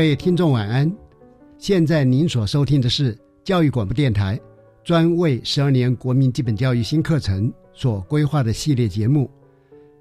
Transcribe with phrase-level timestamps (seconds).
[0.00, 0.90] 各位听众晚安，
[1.58, 4.40] 现在您所收听的是教育广播电台
[4.82, 9.30] 专为十二年国民基本教育新课程所规划的系列节目。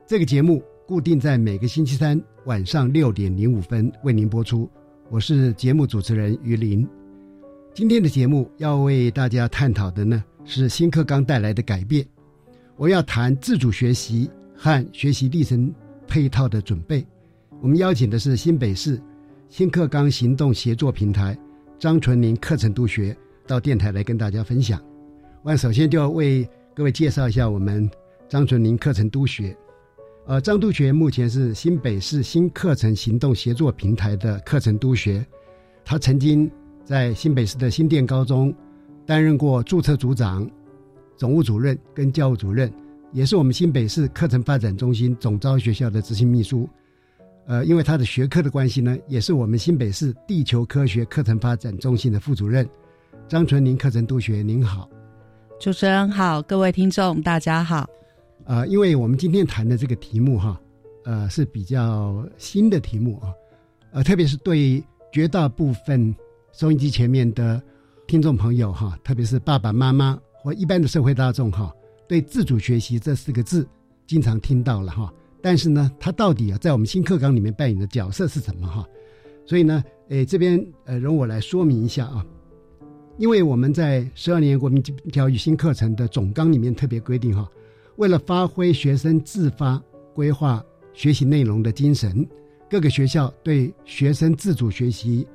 [0.08, 4.70] 这个节目固定在每个星期三晚上六点零五分为您播出。
[5.10, 6.88] 我是节目主持人于林。
[7.74, 12.08] 今天的节目要为大家探讨的呢是新课纲带来的改变。
[12.78, 15.70] 我要谈自主学习和学习历程
[16.08, 17.06] 配套的准备。
[17.62, 18.98] 我们邀请的是新北市。
[19.50, 21.36] 新课纲行动协作平台
[21.80, 24.80] 张纯林课程督学到电台来跟大家分享。
[25.42, 27.90] 我首先就要为各位介绍一下我们
[28.28, 29.58] 张纯林课程督学。
[30.28, 35.26] 呃，张督学目前是新北市新课程行动协作平台的课程督学。
[35.84, 36.50] 他曾经
[36.86, 38.54] 在新北市的新店高中
[39.04, 40.48] 担任过注册组长、
[41.18, 42.72] 总务主任跟教务主任，
[43.14, 46.70] 也是我们新北市课程发展中心总招学校的执行秘书。
[47.50, 52.70] 呃，因为他的学科的关系呢，也是我们新北市地球科学课程发展中心的副主任
[53.28, 54.88] 张纯林课程督学，您好，
[55.60, 57.90] 主持人好，各位听众大家好。
[58.46, 60.62] 呃，因为我们今天谈的这个题目哈，
[61.06, 63.34] 呃是比较新的题目啊，
[63.94, 66.16] 呃，特别是对绝大部分
[66.52, 67.60] 收音机前面的
[68.06, 71.74] 听众朋友哈，特别是爸爸妈妈或一般的社会大众哈，
[72.08, 73.68] 对自主学习这四个字
[74.06, 75.12] 经常听到了哈。
[75.42, 78.86] 但是呢，它到底啊，在我们新课纲里面扮演的角色是什么哈？
[79.46, 82.26] 所以呢，诶，这边呃，容我来说明一下啊。
[83.18, 87.50] 因为我们在十二年国民教育新课程的总纲里面特别规定哈，
[87.98, 89.82] 为了发挥学生自发
[90.14, 90.64] 规划
[90.94, 92.26] 学习内容的精神，
[92.70, 95.28] 各个学校对学生自主学习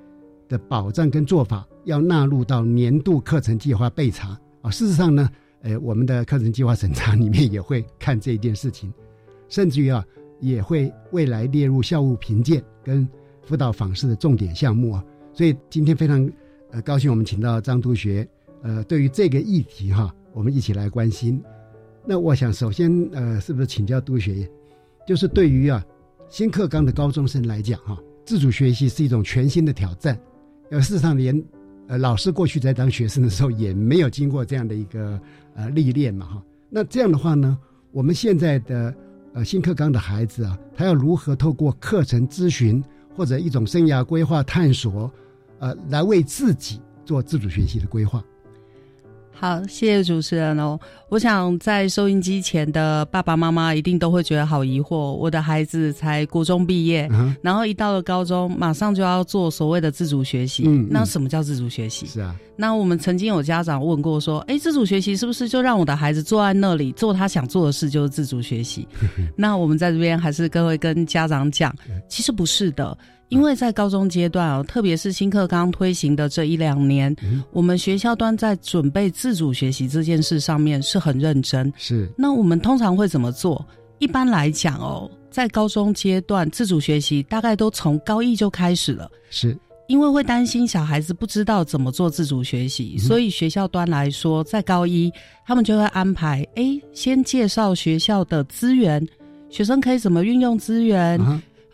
[0.48, 4.70] 的保障跟做法要纳入到年度课程计划备查啊。
[4.70, 5.28] 事实上呢，
[5.62, 8.92] 诶，我们的课程计划审查里面也会看这一件事情。
[9.48, 10.04] 甚至于啊，
[10.40, 13.08] 也会未来列入校务评鉴跟
[13.42, 15.04] 辅导访视的重点项目啊。
[15.32, 16.30] 所以今天非常
[16.70, 18.26] 呃高兴，我们请到张督学，
[18.62, 21.42] 呃，对于这个议题哈，我们一起来关心。
[22.06, 24.48] 那我想首先呃，是不是请教督学，
[25.06, 25.84] 就是对于啊
[26.28, 30.18] 新课纲的高中生来讲哈，自主学习是一种全新的挑战。
[30.70, 31.42] 呃，事实上连
[31.88, 35.20] 呃老师过去在当学生的时候也没有经过这样的一个
[35.54, 36.42] 呃历练嘛哈。
[36.70, 37.58] 那这样的话呢，
[37.90, 38.94] 我们现在的
[39.34, 42.82] 呃，新课纲的孩子啊，他要如何透过课程咨询
[43.16, 45.12] 或者一种生涯规划探索，
[45.58, 48.24] 呃，来为自己做自主学习的规划？
[49.34, 50.78] 好，谢谢主持人哦。
[51.10, 57.08] 我想在收音机前的爸爸妈妈一定都会觉得好疑惑：我的孩子才国中毕业，
[57.42, 60.62] 然后一到了高中，马上就要做所谓的自主学习。
[60.88, 62.06] 那什么叫自主学习？
[62.06, 62.34] 是啊。
[62.56, 68.86] 那我们曾经有家长问过说：“哎，自主学习是不是就让我的孩子坐在那里做他想做的事就是自主学习？”
[69.36, 71.74] 那我们在这边还是各位跟家长讲，
[72.08, 72.96] 其实不是的。
[73.34, 77.14] 因为在高中阶段哦，特别是新课纲推行的这一两年，
[77.50, 81.72] 我们学校端在准备自主学习这件事上面是很认真。
[81.76, 83.66] 是，那我们通常会怎么做？
[83.98, 89.10] 一般来讲哦，在高中阶段自主学习大概都从高一就开始了。
[89.30, 89.56] 是，
[89.88, 95.12] 因为会担心小孩子不知道怎么做自主学习，所以学校端来说，在高一
[95.46, 99.04] 他们就会安排：哎，先介绍学校的资源，
[99.48, 101.20] 学生可以怎么运用资源。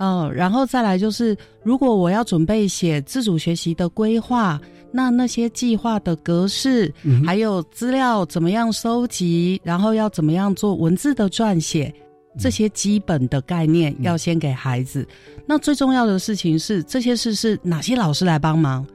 [0.03, 4.59] 嗯，然后再来就是，如果我要准备写自主学习的规划，
[4.91, 6.91] 那那些计划的格式，
[7.23, 11.95] 还有资料怎么样收集，然后要怎么样做文字的撰写，
[12.39, 15.07] 这些基本的概念要先给孩子。
[15.45, 18.87] 那最重要的事情是，这些事是哪些老师来帮忙？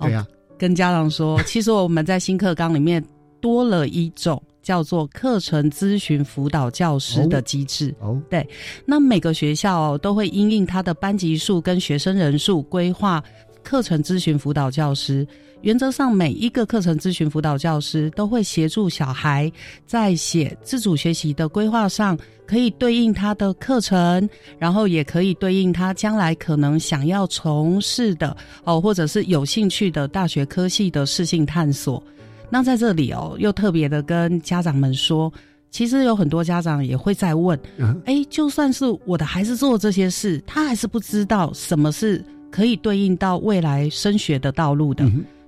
[0.00, 3.04] 对呀，跟家长说，其实我们在新课纲里面
[3.38, 4.42] 多了一种。
[4.68, 8.46] 叫做课程咨询辅导教师的机制哦，对，
[8.84, 13.24] 那每个学校都会因应他的班级数跟学生人数规划
[13.62, 15.26] 课程咨询辅导教师。
[15.62, 19.50] 原则上，每一个课程咨询辅导教师都会协助小孩
[19.86, 22.16] 在写自主学习的规划上，
[22.46, 24.28] 可以对应他的课程，
[24.58, 32.02] 然后也可以对应他将来可能想要从事的哦，或者是有兴趣的大学科系的适性探索。
[32.50, 35.32] 那在这里哦，又特别的跟家长们说，
[35.70, 37.58] 其实有很多家长也会在问，
[38.06, 45.04] 哎，就算是我的孩子做这些事，他还是不知道什么是可以对应到未来升学的道路的。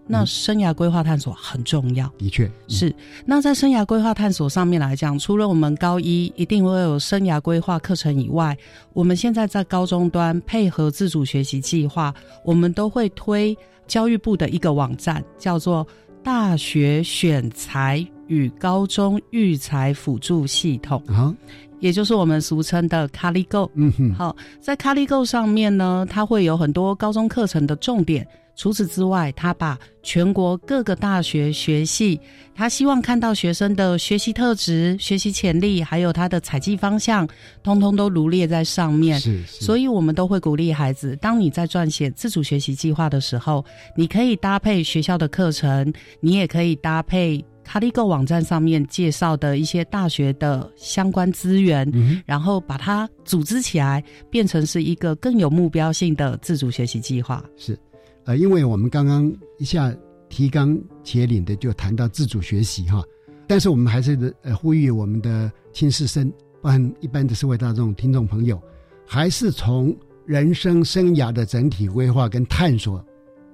[0.07, 2.95] 那生涯规划探索很重要，的确是。
[3.25, 8.55] 那在生涯规划探索上面来讲，除了我们高一一定会有生涯规划课程以外，
[8.93, 12.13] 我们现在在高中端配合自主学习计划，
[12.45, 13.57] 我们都会推
[13.87, 15.87] 教育部的一个网站，叫做。
[16.23, 21.03] 大学选材与高中育才辅助系统。
[21.07, 21.35] 啊，
[21.81, 23.69] 也就是我们俗称的 CaliGo。
[23.75, 28.27] 嗯哼，好，在 CaliGo 上面呢，它会有很多高中课程的重点。
[28.57, 32.21] 除此之外，他把全国各个大学学系，
[32.55, 37.27] 他希望看到学生的学习特质、学习潜力，还有他的采集方向，
[37.63, 39.19] 通通都罗列在上面。
[39.19, 43.65] 是，所以我们都会鼓励孩子，当你在撰写自主学习计划的时候，
[43.97, 45.91] 你可以搭配学校的课程，
[46.21, 51.89] 你也可以搭配卡利购网站上面介绍的一些大学的相关资源，
[52.27, 57.45] 然后把它组织起来，变成是一个更有目标性的自主学习计划。
[57.57, 57.79] 是。
[58.25, 59.95] 呃，因为我们刚刚一下
[60.29, 63.05] 提纲挈领的就谈到自主学习哈，
[63.47, 66.29] 但是我们还是呃呼吁我们的青师生，
[66.61, 68.61] 包含一般的社会大众听众朋友，
[69.07, 69.97] 还是从
[70.27, 73.01] 人生生涯的整体规划跟探索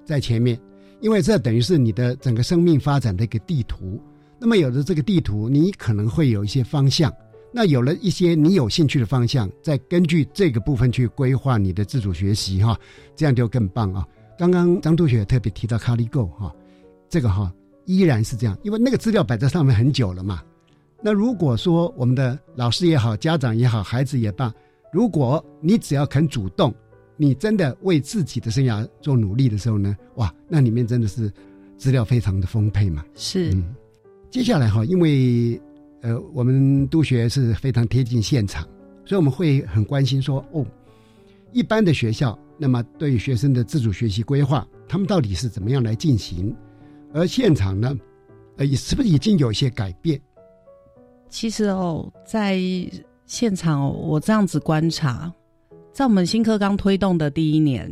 [0.07, 0.59] 在前面，
[1.07, 4.03] 因为这等于是你的整个生命发展的一个地图。
[4.41, 7.15] 那么有了这个地图，你可能会有一些方向，
[7.53, 12.77] 那有了一些你有兴趣的方向，再根据这个部分去规划你的自主学习哈，
[13.15, 14.05] 这样就更棒啊。
[14.37, 16.53] 刚刚张同学特别提到卡利 Go 哈，
[17.09, 17.53] 这个哈
[17.85, 20.43] 依然是这样，因为那个资料摆在上面很久了嘛。
[21.01, 24.53] 那如果说我们的老师也好，家长也好，孩子也罢，
[24.93, 26.75] 如果你只要肯主动，
[27.17, 31.33] 你真的为自己的生涯做努力的时候呢，哇，那里面真的是
[31.77, 33.05] 资料非常的丰沛嘛。
[33.15, 33.51] 是。
[33.53, 33.75] 嗯，
[34.31, 35.61] 接下来哈，因为
[36.03, 38.63] 呃，我们督学是非常贴近现场，
[39.05, 40.65] 所以我们会很关心说，哦，
[41.53, 42.39] 一般的学校。
[42.59, 46.57] 那么，对于学生的自主学习规划，他们到底是怎么样来进行？
[47.13, 47.95] 而现场呢，
[48.57, 50.19] 呃，是不是已经有一些改变？
[51.29, 52.59] 其实哦，在
[53.27, 55.31] 现场，我这样子观察，
[55.97, 57.91] 在我们新课刚推动的第一年，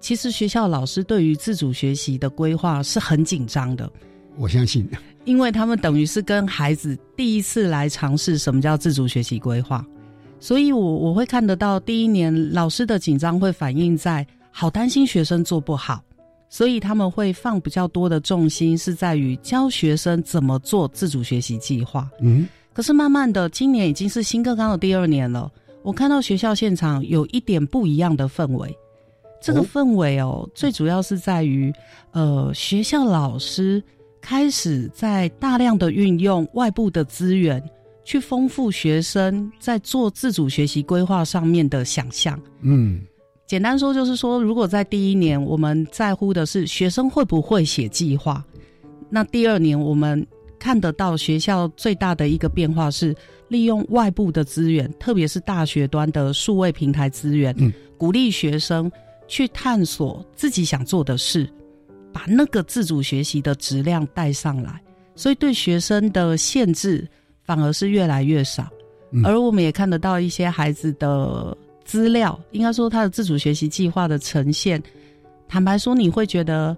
[0.00, 3.92] 其实学校老师对于自主学习的规划是很紧张的。
[4.38, 4.88] 我相信，
[5.26, 9.84] 因为他们等于是跟孩子第一次来尝试什么叫自主学习规划。
[10.40, 16.02] 所以，我我会看得到第一年老师的紧张会反映在好担心学生做不好，
[16.48, 22.08] 所以他们会放比较多的重心是在于教学生怎么做自主学习计划。
[22.22, 25.52] 嗯，可是慢慢的，今年已经是新课纲的第二年了，
[25.84, 28.76] 我看到学校现场有一点不一样的氛围。
[29.40, 31.72] 这个氛围哦，最主要是在于，
[32.12, 33.80] 呃，学校老师
[34.20, 37.62] 开始在大量的运用外部的资源。
[38.06, 42.38] 去丰富学生在做自主学习规划上面的想象。
[42.60, 43.00] 嗯，
[43.46, 48.44] 简单说就是说，如果在第一年我们在乎的是学生会不会写计划，
[49.08, 50.22] 那第二年我们
[50.58, 53.16] 看得到学校最大的一个变化是
[53.54, 57.54] 利用外部的资源，特别是大学端的数位平台资源，
[57.96, 58.90] 鼓励学生
[59.28, 61.48] 去探索自己想做的事，
[62.12, 64.82] 把那个自主学习的质量带上来。
[65.14, 67.06] 所以对学生的限制。
[67.46, 68.66] 反而是越来越少，
[69.22, 74.82] 而我们也看得到一些孩子的资料，应该说他的自主学习计划的呈现。
[75.46, 76.74] 坦白说，你会觉得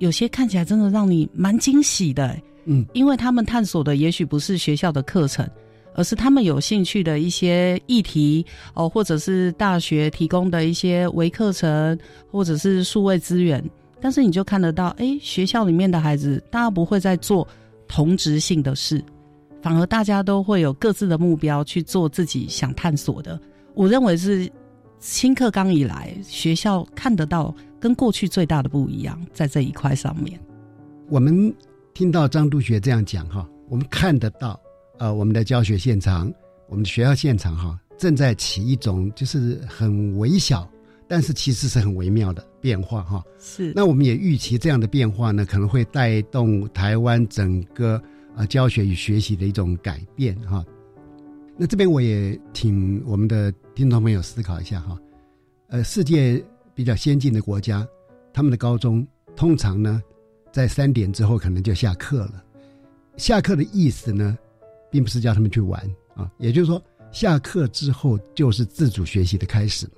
[0.00, 5.48] 有些看起来真的让你蛮惊喜的，嗯，因为他们探索的也许不是学校的课程，
[5.94, 11.98] 而是他们有兴趣的一些议题哦，或者是大学提供的一些微课程，
[12.30, 13.62] 或者是数位资源。
[14.00, 17.46] 但是你就看得到，哎，学校里面的孩子，大家不会再做
[17.88, 19.02] 同质性的事。
[19.62, 23.40] 反而大家都会有各自的目标去做自己想探索的，
[23.72, 24.46] 我认为是
[24.98, 30.38] 新课纲以来，学校看得到跟过去最大的不一样，在这一块上面。
[31.08, 31.54] 我们
[31.94, 34.60] 听到张督学这样讲哈，我们看得到，
[34.98, 36.32] 呃，我们的教学现场，
[36.68, 40.68] 我们的学校现场哈，正在起一种就是很微小，
[41.08, 43.22] 但是其实是很微妙的变化哈。
[43.38, 43.72] 是。
[43.74, 48.00] 那我们也预期这样的变化呢，可能会带动台湾整个
[48.36, 50.64] 啊教学与学习的一种改变哈。
[51.56, 54.98] 那这边我也请我们的听众朋友思考一下哈，
[55.68, 56.42] 呃，世界
[56.74, 57.86] 比较先进的国家，
[58.32, 60.02] 他们的高中通常呢，
[60.52, 62.44] 在三点之后可能就下课了。
[63.16, 64.36] 下课的意思呢，
[64.94, 65.82] 并不是叫他们去玩
[66.14, 69.94] 啊，也就是说，下课之后就是自主学习的开始嘛。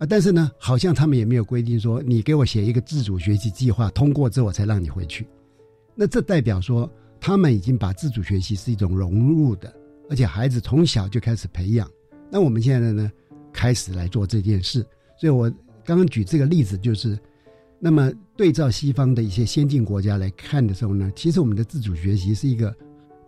[0.00, 5.26] 啊，但是呢，好像他们也没有规定说，你给我写一个自主学习计划，通过之后我才让你回去。
[5.94, 6.86] 那这代表说，
[7.18, 9.74] 他们已经把自主学习是一种融入的。
[10.10, 11.90] 而且孩子从小就开始培养，
[12.30, 13.10] 那我们现在呢，
[13.54, 14.86] 开始来做这件事。
[15.18, 15.50] 所以我
[15.82, 17.18] 刚刚举这个例子，就是
[17.80, 22.76] 那么对照西方的一些先进国家来看的时候呢，其实我们的自主学习是一个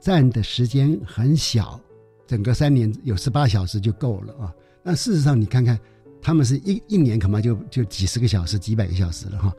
[0.00, 1.80] 占的时间很小，
[2.26, 4.54] 整个三年有十八小时就够了啊。
[4.82, 5.78] 那事实上你看看，
[6.22, 9.52] 他们是一一年恐怕就就几十个小时、几百个小时了哈。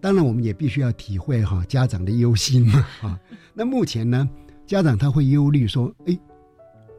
[0.00, 3.20] 当然，我们也必须要体会哈家长的忧心嘛 啊。
[3.54, 4.28] 那目前呢，
[4.66, 6.18] 家长他会忧虑说，哎。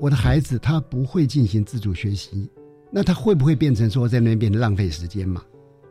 [0.02, 2.50] 我的孩子他不会进行自主学习，
[2.90, 5.44] 那他会不会变成说在那边浪费时间嘛？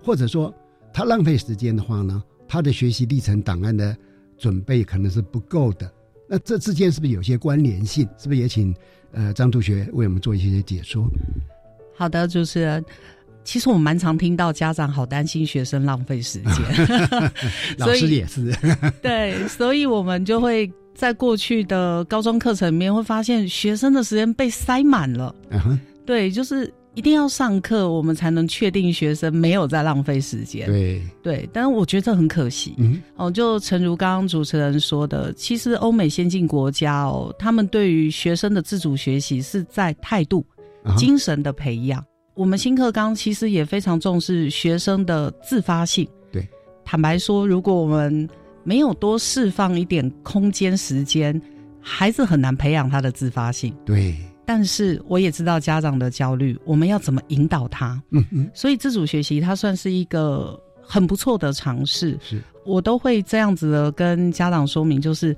[0.02, 0.50] 或者说
[0.94, 3.94] 他浪费时间的话呢，他的学习历程档案的
[4.38, 5.92] 准备可能是不够的。
[6.28, 8.08] 那这之间是不是有些关联性？
[8.18, 8.74] 是不是也请
[9.12, 11.08] 呃张同学为我们做一些解说？
[11.96, 12.84] 好的，主持人，
[13.42, 16.52] 其实我们蛮常听到家长好担心学生浪费时间，
[17.78, 18.54] 老师也是。
[19.02, 20.70] 对，所以我们就会。
[20.94, 25.32] 在过去的高中课程里面，会发现学生的时间被塞满了。
[26.04, 30.66] 对，就是一定要上课，我们才能确定学生没有在浪费时间。
[30.66, 32.74] 对对，但是我觉得这很可惜。
[32.76, 40.44] 嗯，哦，就诚如刚刚主持人说的，其实欧美先进国家哦，他们对于学生的自主学习是在态度、
[40.96, 42.04] 精神的培养。
[42.34, 46.04] 我们新课纲其实也非常重视学生的自发性。
[46.32, 46.44] 对，
[46.84, 48.28] 坦白说，如果我们
[48.64, 51.40] 没有多释放一点空间时间，
[51.80, 53.72] 孩子很难培养他的自发性。
[53.84, 54.16] 对，
[54.48, 58.02] 但是我也知道家长的焦虑，我们要怎么引导他？
[58.08, 62.18] 嗯嗯，所以自主学习它算是一个很不错的尝试。
[62.22, 65.36] 是我都会这样子的跟家长说明，就是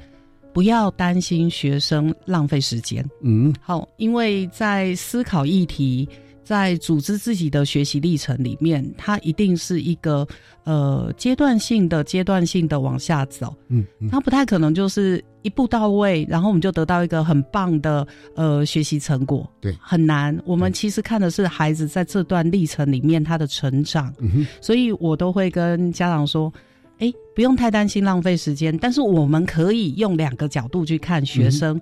[0.52, 3.04] 不要担心学生浪费时间。
[3.20, 6.08] 嗯，好，因为在思考议题。
[6.50, 10.26] 在组织自己的学习历程里面，它一定是一个
[10.64, 13.54] 呃阶段性的、阶段性的往下走。
[13.69, 18.04] 嗯，它不太可能就是一步到位，然后我们就得到一个很棒的
[18.35, 19.49] 呃学习成果。
[19.61, 20.37] 对，很难。
[20.45, 24.12] 我们其实看的是孩子在这段历程里面他的成长。
[24.19, 26.52] 嗯哼，所以我都会跟家长说：，
[26.99, 31.80] 哎，不用太担心浪费时间，但是我们可以用两个角度去看学生，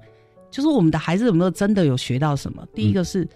[0.51, 2.63] 就是我们的孩子有没有真的有学到什么。
[2.75, 3.27] 第一个是。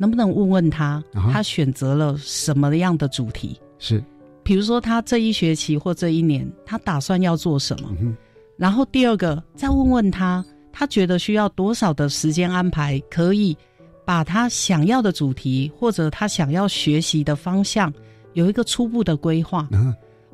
[0.00, 3.60] 能不能问问他，他选择了什么样的主题？
[3.78, 4.02] 是，
[4.42, 7.90] 比如说他这一学期或这一年，他打算要做什么？
[8.56, 10.42] 然后第二个，再问问他，
[10.72, 13.54] 他觉得需要多少的时间安排，可以
[14.06, 17.92] 把他想要的主题或者他想要学习的方向
[18.32, 19.68] 有一个初步的规划。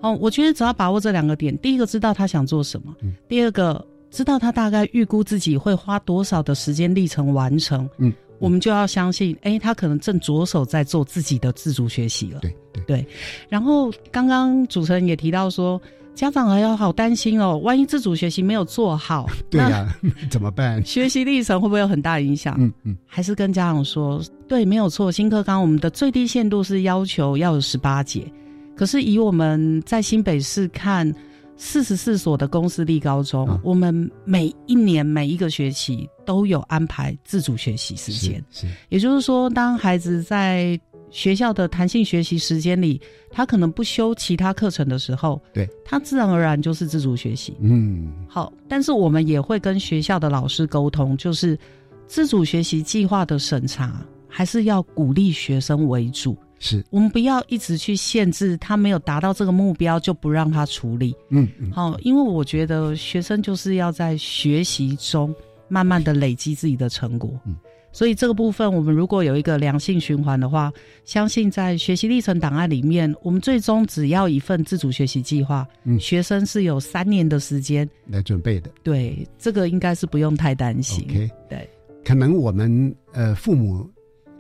[0.01, 2.95] 哦，我觉得只要把握这两个点，第一个知道他想做什么，
[3.27, 7.91] 第二个知道他大概预估自己会花多少的时间历程完成。
[7.99, 8.13] 嗯。
[8.39, 12.41] 我们就要相信，哎，他可能正着手在做自己的自主学习了。
[12.41, 12.55] 对
[12.87, 13.07] 对。
[13.49, 15.81] 然后刚刚主持人也提到说，
[16.15, 19.87] 家长还要好担心哦，万一自主学习没有做好， 对呀，
[20.31, 20.85] 怎么办？
[20.85, 22.55] 学习历程会不会有很大影响？
[22.59, 22.97] 嗯嗯。
[23.07, 25.11] 还是跟家长说，对，没有错。
[25.11, 28.31] 新课纲我们的最低限度是要求要有十八节，
[28.77, 31.13] 可是以我们在新北市看。
[31.57, 38.43] 四十四所的公私立高中，我们每一年每一个学期都有安排自主学习时间。
[38.51, 40.79] 是，也就是说，当孩子在
[41.11, 47.57] 学校的弹性学习时间里，他可能不修其他课程的时候，对，他自然而然就是自主学习。
[47.61, 51.59] 嗯，好，但是我们也会跟学校的老师沟通，就是
[52.07, 56.37] 自主学习计划的审查还是要鼓励学生为主。
[56.59, 61.15] 是我们不要一直去限制他没有达到这个目标就不让他处理。
[61.29, 65.35] 嗯嗯，好，因为我觉得学生就是要在学习中
[65.69, 67.31] 慢慢的累积自己的成果。
[67.45, 67.55] 嗯，
[67.93, 70.73] 所以这个部分我们如果有一个良性循环的话，
[71.05, 78.71] 相信在学习历程档案里面，我们最终只要一份自主学习计划，嗯，学生是有三年的时间来准备的。
[78.83, 81.05] 对，这个应该是不用太担心。
[81.11, 81.69] OK，对，
[82.03, 83.87] 可能我们呃父母。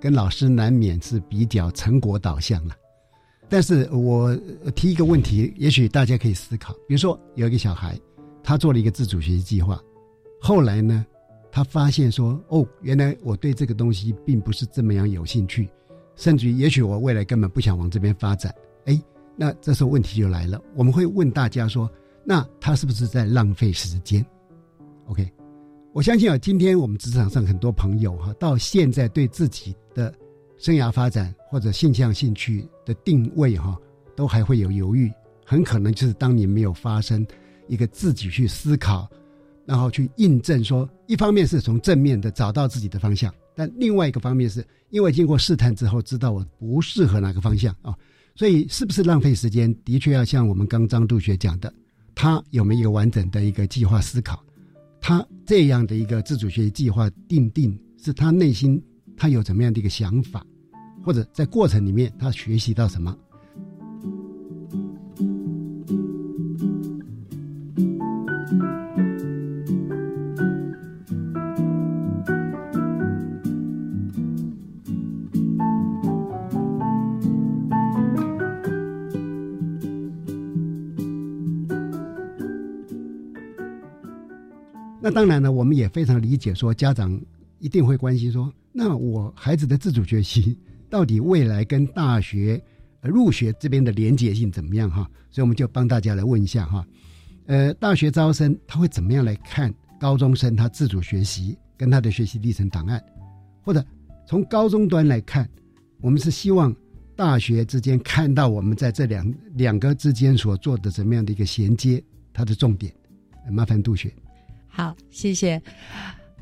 [0.00, 2.74] 跟老师难免是比较成果导向了。
[3.48, 4.34] 但是我
[4.74, 7.98] 提一个问题，也许大家可以思考，比如说有一个小孩，
[8.42, 9.80] 他做了一个自主学习计划，
[10.40, 11.06] 后来呢，
[11.50, 15.68] 他发现说，哦，原来我对这个东西并不是这么样有兴趣，
[16.16, 18.52] 甚至于也许我未来根本不想往这边发展。
[18.86, 19.00] 哎，
[19.36, 21.88] 那这时候问题就来了，我们会问大家说，
[22.24, 24.26] 那他是不是在浪费时间
[25.06, 25.30] ？OK，
[25.96, 30.14] 我相信啊，今天我们职场上很多朋友哈，到现在对自己的
[30.58, 33.74] 生涯发展或者性向兴趣的定位哈，
[34.14, 35.10] 都还会有犹豫，
[35.42, 37.26] 很可能就是当你没有发生
[37.66, 39.08] 一个自己去思考，
[39.64, 47.96] 然后去印证说，一方面是从正面的找到自己的方向，但另外一个方面是因为经过试探之后，知道我不适合哪个方向啊，
[48.34, 49.74] 所以是不是浪费时间？
[49.82, 51.72] 的确要像我们刚张杜学讲的，
[52.14, 54.44] 他有没有一个完整的一个计划思考？
[55.00, 58.82] 他这样的一个自主学习计划定定，是他内心
[59.16, 60.44] 他有怎么样的一个想法，
[61.04, 63.16] 或者在过程里面他学习到什么？
[85.06, 87.16] 那当然呢，我们也非常理解，说家长
[87.60, 90.58] 一定会关心说，那我孩子的自主学习
[90.90, 92.60] 到底未来跟大学
[93.02, 95.08] 入学这边的连结性怎么样哈？
[95.30, 96.84] 所以我们就帮大家来问一下哈，
[97.46, 103.00] 呃，大学招生他会怎么样来看高中生他自主学习跟他的学习历程档案，
[103.62, 103.86] 或者
[104.26, 105.48] 从高中端来看，
[106.00, 106.74] 我们是希望
[107.14, 112.92] 大学之间看到我们在这两两个之间所做的怎么样的一个衔接，它的重点，
[113.52, 114.12] 麻烦杜雪。
[114.76, 115.60] 好，谢谢。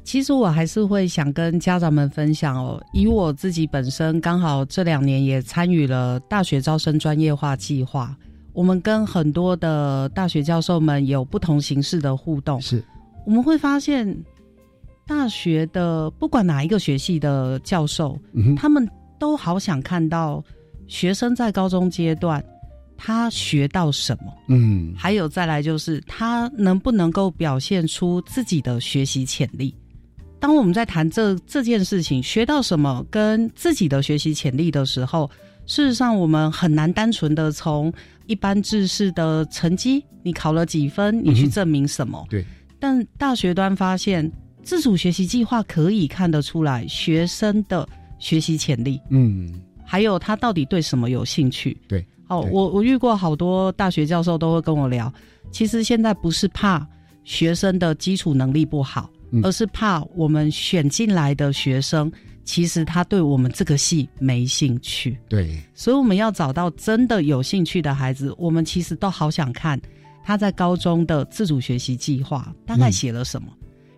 [0.02, 8.14] 其实我还是会想跟家长们分享哦，以我自己本身刚好这两年也参与了大学招生专业化计划，
[8.52, 12.60] 我们跟很多的大学教授们有不同形式的互动。
[12.60, 12.84] 是，
[13.24, 14.14] 我们会发现，
[15.06, 18.18] 大学的不管哪一个学系的教授，
[18.56, 20.42] 他们都好想看到
[20.88, 22.44] 学生在高中阶段。
[22.96, 24.32] 他学到什么？
[24.48, 29.74] 嗯，还有再来就是他能不能够表现出自己的学习潜力？
[30.40, 35.30] 当我们在谈这这件事情，学到什么跟自己的学习潜力的时候，
[35.66, 37.92] 事实上我们很难单纯的从
[38.26, 42.26] 一般知识的成绩，你考了几分，你去证明什么？
[42.28, 42.44] 对。
[42.78, 44.30] 但大学端发现，
[44.62, 49.00] 自主学习计划可以看得出来学生的学习潜力。
[49.08, 49.50] 嗯，
[49.82, 51.74] 还有他到底对什么有兴趣？
[51.88, 52.06] 对。
[52.28, 55.12] 哦，我我遇过好多大学教授都会跟我聊，
[55.50, 56.86] 其实现在不是怕
[57.22, 59.10] 学生的基础能力不好，
[59.42, 62.10] 而是怕我们选进来的学生，
[62.44, 65.18] 其实他对我们这个系没兴趣。
[65.28, 69.80] 对，所以我们要找到真的有兴趣的孩子，我们其实都好想看
[70.22, 73.48] 他在高中的自主学习计划大概写了什么。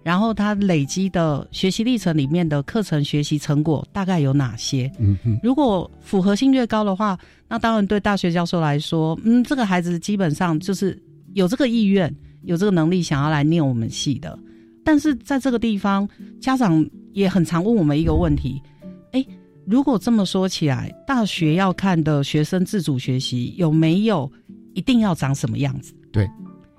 [0.06, 4.88] 然后他累积的学习历程里面的课程学习成果大概有哪些？
[5.00, 10.96] 嗯哼，如果符合性越高的话，那当然对大学教授来说，嗯，这个孩子基本上就是
[11.34, 12.14] 有这个意愿、
[12.44, 14.38] 有这个能力想要来念我们系的。
[14.84, 16.08] 但是在这个地方，
[16.40, 18.62] 家长也很常问我们一个问题：
[19.10, 19.26] 哎，
[19.66, 24.30] 如果这么说起来，大学要看的学生自主学习有没有
[24.74, 25.92] 一定要长什么样子？
[26.12, 26.24] 对。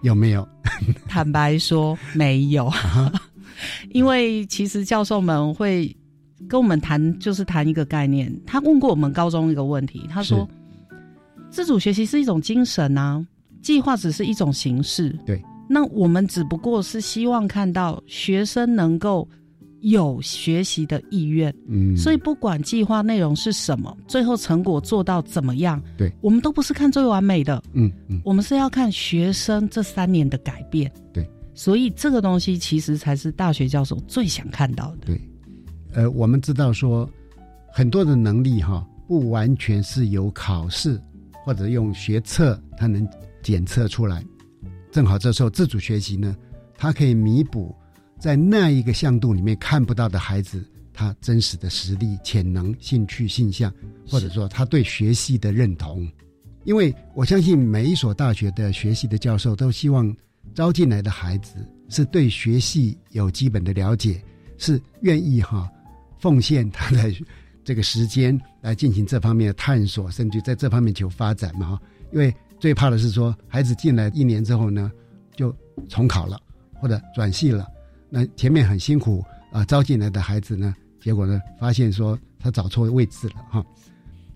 [0.07, 0.47] 有没有？
[1.07, 2.71] 坦白说没有，
[3.93, 5.95] 因为其实教授们会
[6.47, 8.33] 跟我们谈，就是谈一个概念。
[8.45, 10.47] 他问过我们高中一个问题，他说
[11.51, 13.25] ：“自主学习是一种精神啊，
[13.61, 15.09] 计划只是一种形式。
[15.25, 19.27] 对，那我们只不过是希望看到学生能够。”
[19.81, 35.21] 有学习的意愿，嗯，所以不管计划内容是什么，最后成果做到怎么样，对，我们都不是看最完美的，嗯嗯，我们是要看学生这三年的改变，对，所以这个东西其实才是大学教授最想看到的，对，
[35.93, 37.07] 呃，我们知道说
[37.71, 40.99] 很多的能力哈，不完全是由考试
[41.45, 43.07] 或者用学测它能
[43.43, 44.25] 检测出来，
[44.91, 46.35] 正好这时候自主学习呢，
[46.75, 47.75] 它可以弥补。
[48.19, 53.71] 在那一个向度里面看不到的孩子，他真实的实力、潜能、兴趣、性向，
[54.09, 56.09] 或者说他对学习的认同，
[56.63, 60.15] 因为我相信每一所大学的学习的教授都希望
[60.55, 61.55] 招进来的孩子
[61.89, 64.19] 是对学系有基本的了解，
[64.57, 65.71] 是愿意哈
[66.17, 67.13] 奉献他的
[67.63, 71.81] 这个时间来进行这方面的探索，甚至在这方面求发展嘛哈。
[72.11, 74.91] 因为最怕的是说孩子进来一年之后呢，
[75.35, 75.55] 就
[75.87, 76.39] 重考了
[76.73, 77.67] 或者转系了。
[78.09, 83.65] 那前面很辛苦啊，招进来的孩子呢，结果呢，发现说他找错位置了哈。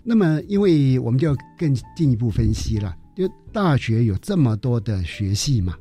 [0.02, 5.74] 那么，因为我们就要更进一步分析了，就大学有这么多的学系嘛，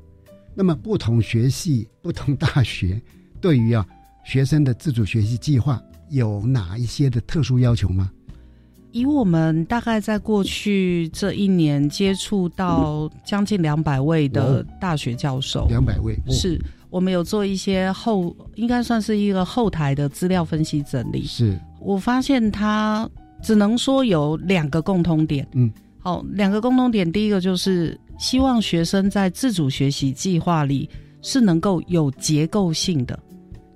[0.54, 3.02] 那么不同学系、不同大学
[3.40, 3.86] 对于啊
[4.24, 8.12] 学生的自主学习计划有哪一些的特殊要求吗？
[8.92, 21.26] 以我们大概在过去这一年接触到将近两百位的大学教授，两百位是我们有做一些后，应该算是一个后台的资料分析整理。
[21.26, 23.10] 是我发现他
[23.42, 30.88] 只能说有两个共通点，嗯，好，两个共通点，第一个就是希望学生在自主学习计划里
[31.24, 33.18] 是能够有结构性的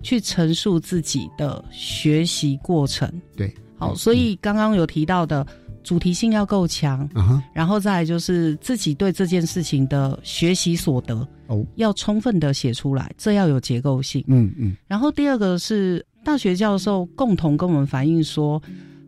[0.03, 3.51] 去陈述自己的学习过程，对。
[3.77, 5.45] 好，所以刚刚有提到的
[5.85, 7.07] 主题性要够强，
[7.53, 11.15] 然后再来就是自己对这件事情的学习所得
[11.47, 14.23] 哦，要充分的写出来，这要有结构性。
[14.27, 14.75] 嗯嗯。
[14.87, 18.61] 然后第二个是大学教授共同跟我们反映说，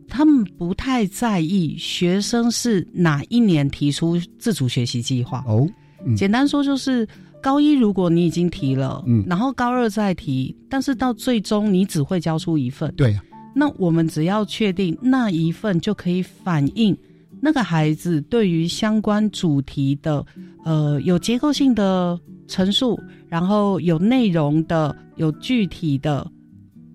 [0.08, 5.68] 他们不太在意学生是哪一年提出自主学习计划哦。
[6.16, 7.06] 简单说就是
[7.42, 13.18] 高一如果你已经提了，嗯，然后高二再提，但是到最终你只会交出一份，对。
[13.58, 16.96] 那我们只要确定那一份就可以反映
[17.40, 20.24] 那个孩子对于相关主题的，
[20.64, 22.16] 呃，有结构性的
[22.46, 22.96] 陈述，
[23.28, 26.24] 然后有内容的、有具体的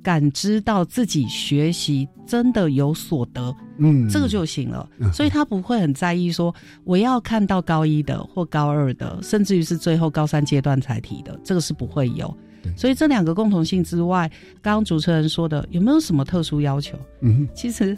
[0.01, 4.89] 感知到自己学习真的有所得，嗯，这个就行了。
[5.13, 6.53] 所以他不会很在意说
[6.85, 12.33] 我要看到高一的或高二的，甚至于是最后高三阶段才提的，这个是不会有。
[12.75, 14.29] 所以这两个共同性之外，
[14.61, 16.97] 刚刚主持人说的有没有什么特殊要求？
[17.21, 17.97] 嗯，其实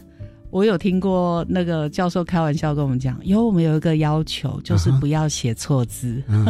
[0.50, 6.22] 我有听过那个教授开玩笑跟我们讲，有我们有一个要求，就是不要写错字。
[6.28, 6.46] 嗯，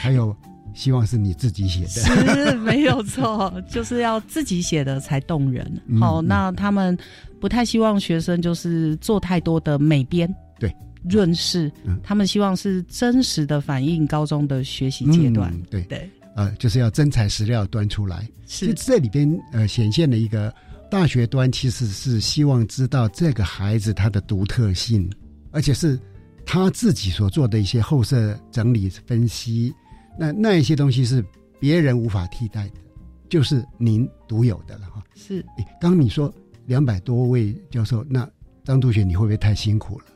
[0.00, 0.34] 还有
[0.74, 5.80] 希望是你自己写的，是没有错，就是要自己写的才动人。
[6.00, 6.96] 好，那他们
[7.40, 10.74] 不太希望学生就是做太多的美编，对，
[11.08, 11.70] 润饰，
[12.02, 15.52] 他们希望是真实的反映高中的学习阶段。
[15.70, 16.10] 对对。
[16.34, 18.28] 呃，就是要真材实料端出来。
[18.46, 20.54] 是这里边呃显现了一个
[20.90, 25.10] 大学端其实是希望知道这个孩子他的独特性，
[25.50, 25.98] 而且是
[26.44, 29.72] 他自己所做的一些后设整理分析。
[30.18, 31.24] 那那一些东西是
[31.58, 32.74] 别人无法替代的，
[33.28, 35.02] 就是您独有的了哈。
[35.14, 35.44] 是。
[35.80, 36.32] 刚你说
[36.66, 38.28] 两百多位教授，那
[38.64, 40.06] 张督学你会不会太辛苦了？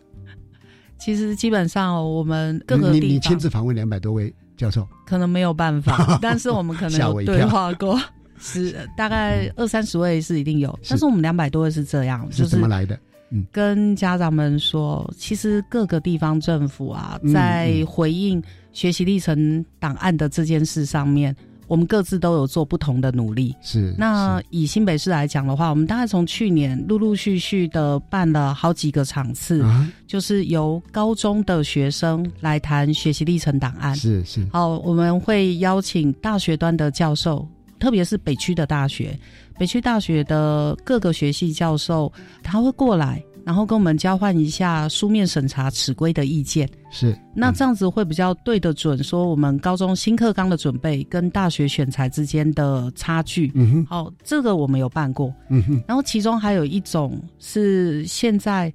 [0.99, 4.33] 其实基本上我们各个地方，你你亲自访问两百多位。
[4.59, 4.87] 教授。
[5.07, 7.99] 可能没有办法， 但是我们可能有对话过，
[8.39, 12.99] 是大概二三十位是一定有，但是我们两百多位是这样，是怎么来的？
[13.31, 18.43] 嗯，跟家长们说，其实各个地方政府啊，在回应
[18.73, 21.35] 学习历程档案的这件事上面。
[21.69, 23.55] 我们各自都有做不同的努力。
[23.61, 23.95] 是。
[23.97, 29.65] 那以新北市来讲的话，我们大概从去年陆陆续续的办了好几个场次，
[30.07, 33.95] 就是由高中的学生来谈学习历程档案。
[33.95, 34.45] 是是。
[34.51, 37.47] 好，我们会邀请大学端的教授，
[37.79, 39.17] 特别是北区的大学，
[39.59, 43.23] 北区大学的各个学系教授，他会过来。
[43.49, 53.51] 然后跟我们交换一下书面审查尺规的意见，是那这样子会比较对得准，说我们高中新课纲的准备跟大学选材之间的差距。
[53.55, 55.33] 嗯哼，好，这个我们有办过。
[55.49, 58.71] 嗯哼，然后其中还有一种是现在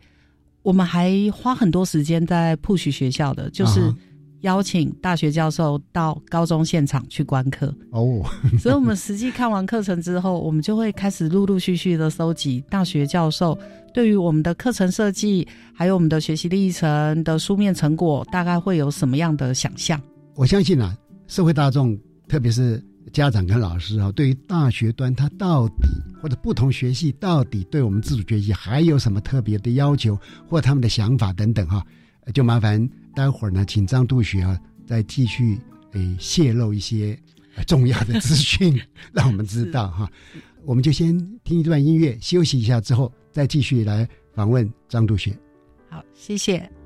[0.64, 3.94] 我们还花很多时间在 push 学校的，就是。
[4.44, 8.22] 邀请大学教授到高中现场去观课哦，
[8.60, 13.58] 所以我们实际看完课程之后，我们就会开始陆陆续续的搜集大学教授
[13.94, 20.02] 对于我们的课程设计，还有我们的学习历程的书面成果，大概会有什么样的想象？
[20.36, 20.96] 我相信啊，
[21.28, 25.88] 社会大众，特别是家长跟老师啊，对于大学端他到底
[26.22, 31.82] 或者不同学系到底对我们自主学习还有什么特别的要求，或他们的想法等等哈，
[32.34, 32.90] 就麻烦。
[33.16, 35.60] 待会儿呢，请张督学啊，再继续
[35.92, 37.18] 诶泄露一些
[37.68, 38.80] 重要的资讯，
[39.12, 40.10] 让我们知道 哈。
[40.66, 45.38] 我们就先听一段音乐，休息一下之后，再继续来访问张督学。
[45.90, 46.83] 好，谢谢。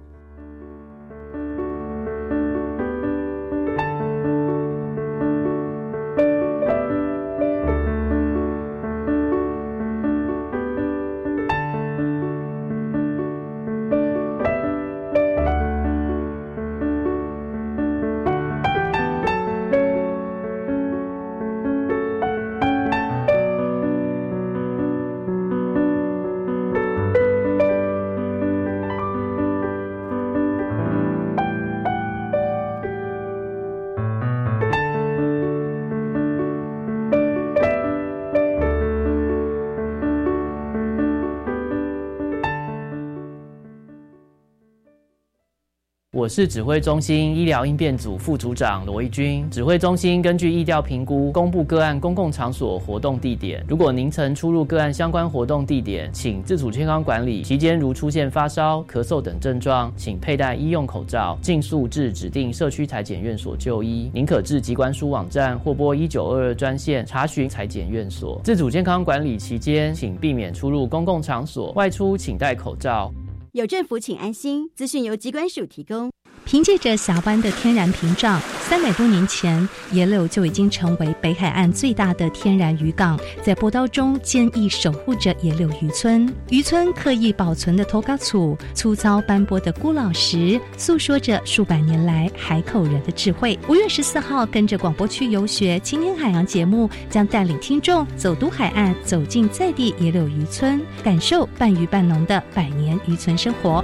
[46.27, 49.49] 我是指挥中心医疗应变组副组长罗义军。
[49.49, 53.65] 指挥中心根据疫调评估，公布个案公共场所活动地点。
[53.65, 57.43] 如果您曾出入个案相关活动地点，请自主健康管理。
[57.43, 64.11] 期间如出现发烧、咳嗽等症状，请佩戴医用口罩，尽速至指定社区裁检院所就医。
[64.13, 68.41] 您可至机关署网站或拨一九二二专线查询裁检院所。
[68.43, 73.09] 自主健康管理期间，请避免出入公共场所，外出请戴口罩。
[73.53, 74.69] 有政府，请安心。
[74.75, 76.11] 资讯由机关署提供。
[76.47, 86.33] 凭借着峡湾的天然屏障，三百多年前，野柳就已经成为北海岸最大的天然渔港，在波涛中坚毅守护着野柳渔村。
[86.49, 93.59] 渔村刻意保存的托嘎土，粗糙斑驳的孤老石，诉说着数百年来海口人的智慧。
[93.67, 103.83] 五月十四号，跟着广播区游学今天海洋节目，将带领听众走读海岸，走进在地野柳渔村，感受半渔半农的百年渔村生活。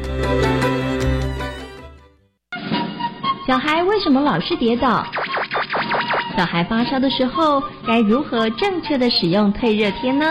[3.54, 5.06] 小孩为什么老是跌倒？
[6.36, 10.26] 小孩发烧的时候该如何正确的使用退热贴呢？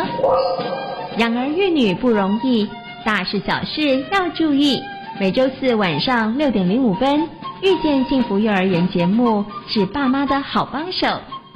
[1.19, 2.69] 养儿育女不容易，
[3.07, 4.83] 大事小事要注意。
[5.21, 7.21] 每周四晚上六点零五分，
[7.61, 11.07] 遇见幸福幼儿园节目是爸妈的好帮手，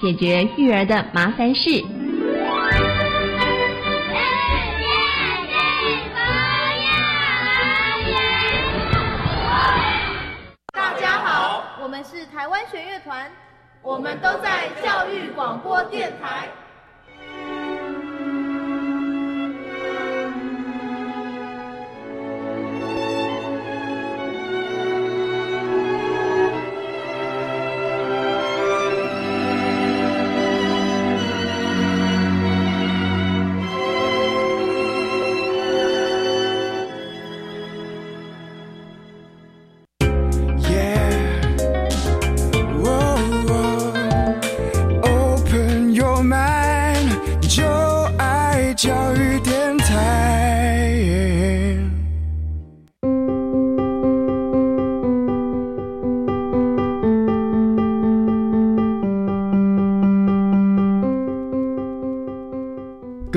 [0.01, 1.85] 解决育儿的麻烦事。
[12.37, 13.31] 台湾弦乐团，
[13.81, 16.51] 我们都在教育广播电台。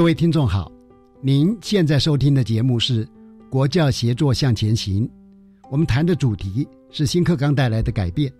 [0.09, 0.71] 各位听众好，
[1.21, 3.05] 您现在收听的节目是
[3.47, 5.07] 《国教协作向前行》，
[5.69, 8.33] 我们谈的主题是新课纲带来的改变，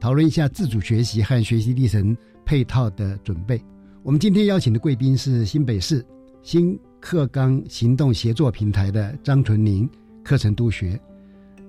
[0.00, 3.62] 讨论一下自主学习和学习历程配套的准备。
[4.02, 6.02] 我们今天邀请的贵宾是新北市
[6.40, 9.86] 新课纲行动协作平台的张纯宁
[10.22, 10.98] 课程督学。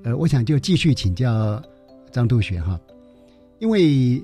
[0.06, 1.62] 呃，我想就继续请教
[2.10, 2.80] 张督学哈，
[3.60, 4.24] 因为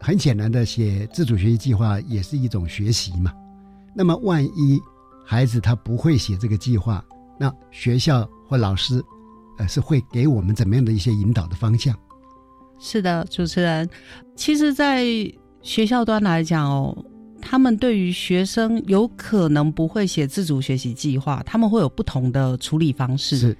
[0.00, 3.32] 很显然的写自主学习计划也是一种学习嘛。
[3.98, 4.80] 那么，万一
[5.24, 7.04] 孩子他不会写这个计划，
[7.36, 9.02] 那学校或老师，
[9.58, 11.92] 呃，是会给我们怎么样的一些引导的方向？
[12.78, 13.90] 是的，主持人，
[14.36, 15.04] 其实，在
[15.62, 16.96] 学校端来讲哦，
[17.42, 23.36] 他们对于学生有可能不会写自主学习计划，他们会有不同的处理方式。
[23.36, 23.58] 是，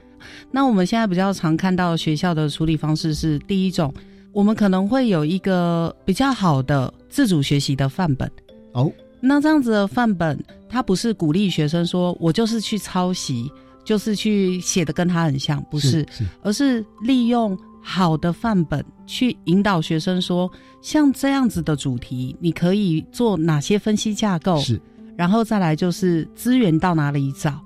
[0.52, 3.92] 那我们现在比较常看到学校的处理方式是：第一种，
[4.32, 8.30] 我们可能会有一个比较好的自主学习的范本。
[8.74, 8.88] 哦。
[9.20, 13.50] 那这样子的范本，他不是鼓励学生说“我就是去抄袭，
[13.84, 16.06] 就是去写的跟他很像”，不是，
[16.42, 20.50] 而是利用好的范本去引导学生说，
[20.82, 24.80] 像这样子的主题，你可以做哪些分析架构，是，
[25.16, 27.60] 然后再来就是资源到哪里找，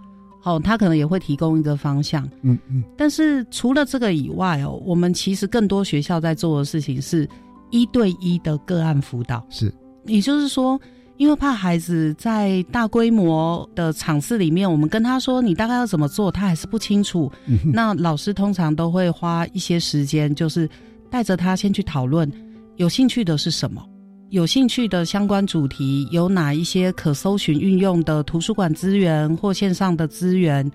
[0.44, 2.82] 哦，他可能也会提供一个方向，嗯嗯。
[2.96, 7.28] 但是除了这个以外哦，我们其实更多学校在做的事情是
[7.70, 9.70] 一对一的个案辅导，是，
[10.06, 10.80] 也就是说。
[11.16, 17.30] 因为怕孩子在大规模的场次里面，我们跟他说你大概要怎么做，他还是不清楚。
[17.72, 20.68] 那老师通常都会花一些时间，就是
[21.10, 22.30] 带着他先去讨论
[22.76, 23.84] 有兴趣的是什么，
[24.30, 30.68] 有兴趣的相关主题有哪一些可搜寻运用的图书馆资源或线上的资源，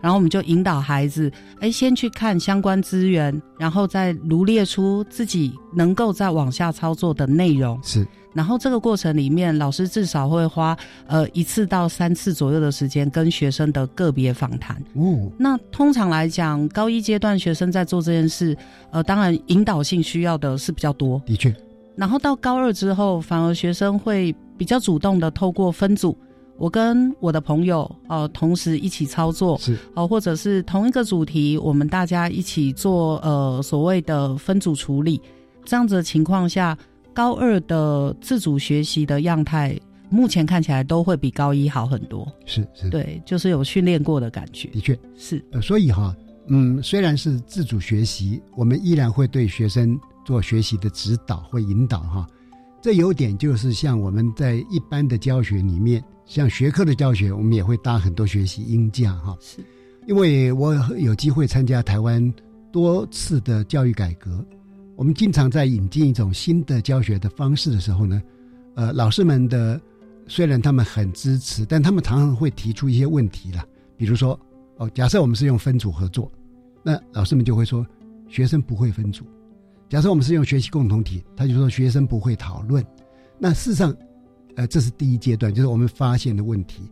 [0.00, 7.78] 然后我们就引导孩子，哎，先去看相关资源，然后再罗列出自己能够再往下操作的内容。
[7.82, 8.06] 是。
[8.32, 10.76] 然后这个过程里面，老师至少会花
[11.08, 14.80] 呃一次到三次左右的时间跟学生的个别访谈。
[14.94, 18.56] 哦，那通常来讲，高一阶段学生在做这件事，
[18.92, 21.20] 呃，当然引导性需要的是比较多。
[21.26, 21.52] 的确。
[21.96, 26.16] 然后到高二之后，反而学生会比较主动的透过分组，
[26.60, 35.20] 我跟我的朋友哦同时一起操作，是哦，或者是同一个主题，我们大家一起做呃所谓的分组处理，
[35.64, 36.78] 这样子的情况下。
[37.12, 39.78] 高二的自主学习的样态，
[40.10, 42.26] 目前看起来都会比高一好很多。
[42.46, 44.68] 是是，对，就是有训练过的感觉。
[44.68, 45.44] 的确是。
[45.50, 46.14] 呃，所以哈，
[46.46, 52.24] 嗯，虽然是自主学习，我们依然会对学生做学习的指导或引导哈。
[52.80, 59.36] 这有点就是像我们在一般的教学里面，像学科的教学，我们也会搭很多学习音架哈。
[59.40, 59.58] 是，
[60.06, 62.32] 因为我有机会参加台湾
[62.70, 64.46] 多次的教育改革，
[64.94, 68.22] 我们经常在引进一种新的教学的方式的时候呢，
[68.76, 69.80] 呃，老师们的
[70.28, 73.66] 虽然他们很支持，但他们常常会提出一些问题了，
[73.96, 74.38] 比如说。
[74.76, 76.32] 哦，假设我们是用分组合作，
[76.82, 77.86] 那老师们就会说
[78.28, 79.24] 学生不会分组；
[79.90, 82.82] 假设我们是用学习共同体，他就说学生不会讨论。
[83.38, 83.94] 那事实上，
[84.60, 86.82] 呃，这是第一阶段，就是我们发现的问题。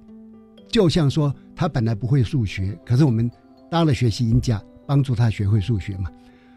[0.71, 3.31] 就像说他本来不会数学，可是我们
[3.71, 6.11] 搭了学习音架，帮助他学会数学嘛。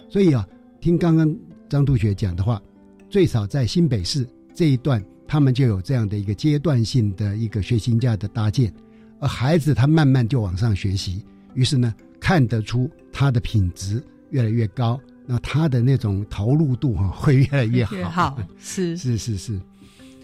[0.10, 0.48] 所以啊，
[0.80, 1.36] 听刚刚
[1.68, 2.62] 张同学讲的话，
[3.10, 8.74] 最少在新北市这一段，他们就有这样的一个阶段性的一个学习音架的搭建。
[9.20, 18.10] 而孩子他慢慢就往上学习，于是呢，看得出他的品质越来越高，那他的那种投入度哈会越来越好。
[18.10, 19.60] 好， 是是是是。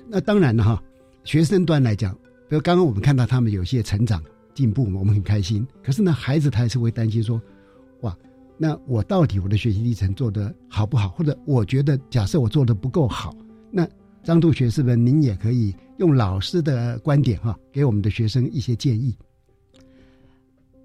[0.10, 0.84] 那当然了哈，
[1.24, 2.13] 学生端来讲，
[2.50, 5.65] 比如刚刚我们看到他们有些成长进步，我们很开心。
[5.84, 7.41] 可是呢，孩子他还是会担心说，
[8.02, 8.15] 哇，
[8.58, 11.10] 那我到底我的学习历程做的好不好？
[11.10, 13.36] 或者我觉得假设我做的不够好，
[13.72, 13.88] 那
[14.24, 15.76] 张同学是不是您也可以？
[15.98, 19.17] 用老师的观点哈，给我们的学生一些建议。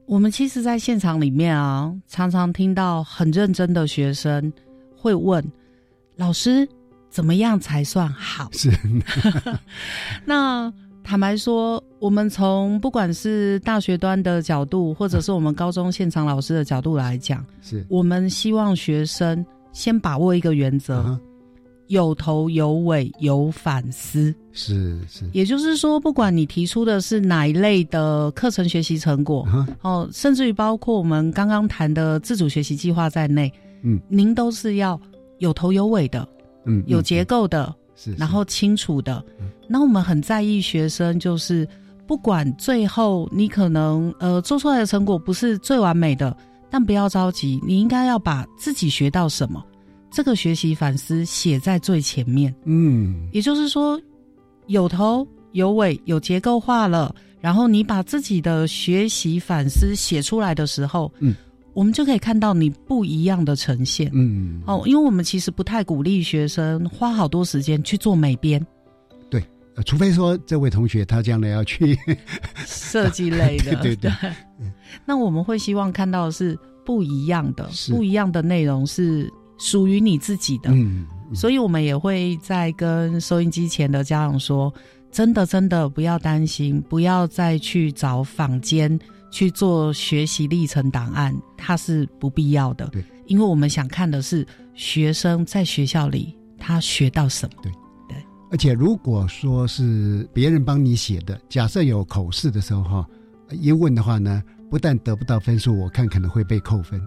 [0.06, 4.50] 我们其实，在现场里面啊，常常听到很认真的学生
[4.96, 5.44] 会问
[6.16, 6.66] 老师
[7.12, 8.70] ：“怎么样才算好？”是。
[10.26, 10.72] 那
[11.04, 21.16] 坦白说，我们从不管是大学端的角度，或者是我们高中现场老师的角度来讲，是我们希望学生先把握一个原则。
[21.88, 29.46] 有头有尾有反思，是是，也就是说，不管你提出的是哪一类的课程学习成果，
[29.82, 34.98] 哦，甚至于包括我们刚刚谈的自主学习计划在内，嗯，您都是要
[35.36, 36.26] 有头有尾的，
[36.64, 39.24] 嗯，有结构的，是，然后清楚的。
[39.68, 41.66] 那我们很在意学生，就是
[42.06, 46.36] 不管最后你可能呃做出来的成果不是最完美的，
[46.70, 49.64] 但不要着急，你应该要把自己学到什么。
[50.10, 53.98] 这个学习反思写在最前面，嗯，也就是说，
[54.66, 61.34] 有头有尾有结构化了，然后你把自己的学习反思写出来的时候，嗯，
[61.74, 68.64] 我们就可以看到你不一样的呈现，嗯，哦，因为我们其实不太鼓励学生花好多时间去做美编，
[69.30, 69.42] 对，
[69.84, 71.98] 除非说这位同学他将来要去
[72.66, 74.10] 设计类的， 对对，
[75.04, 79.30] 那我们会希望看到的是不一样的，不一样的内容是。
[79.58, 84.72] 属于你自己的，嗯，所以我们也会在跟收音机前的家长说：
[85.12, 88.98] 真的，真的不要担心，不要再去找坊间
[89.32, 92.86] 去做学习历程档案，它是不必要的。
[92.88, 97.62] 对，因为我们想看的是学生在学校里他学到什么。
[97.62, 97.72] 对
[98.08, 98.16] 对，
[98.50, 103.08] 而且如果说是别人帮你写的，假设有口试的时候哈，
[103.50, 107.00] 一问的话呢，不但得不到分数，我看可能会被扣分。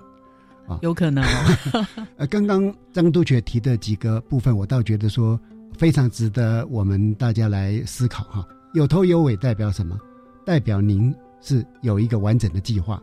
[0.67, 1.23] 啊，有可能。
[2.17, 5.39] 呃，刚刚张督学提的几个部分，我倒觉得说
[5.77, 8.43] 非常值得我们大家来思考哈。
[8.73, 9.95] 有头有尾代表什么？
[10.43, 11.13] 代表您
[11.45, 13.01] 是有一个完整的计划，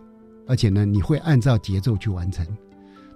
[0.49, 2.45] 而且呢，你会按照节奏去完成。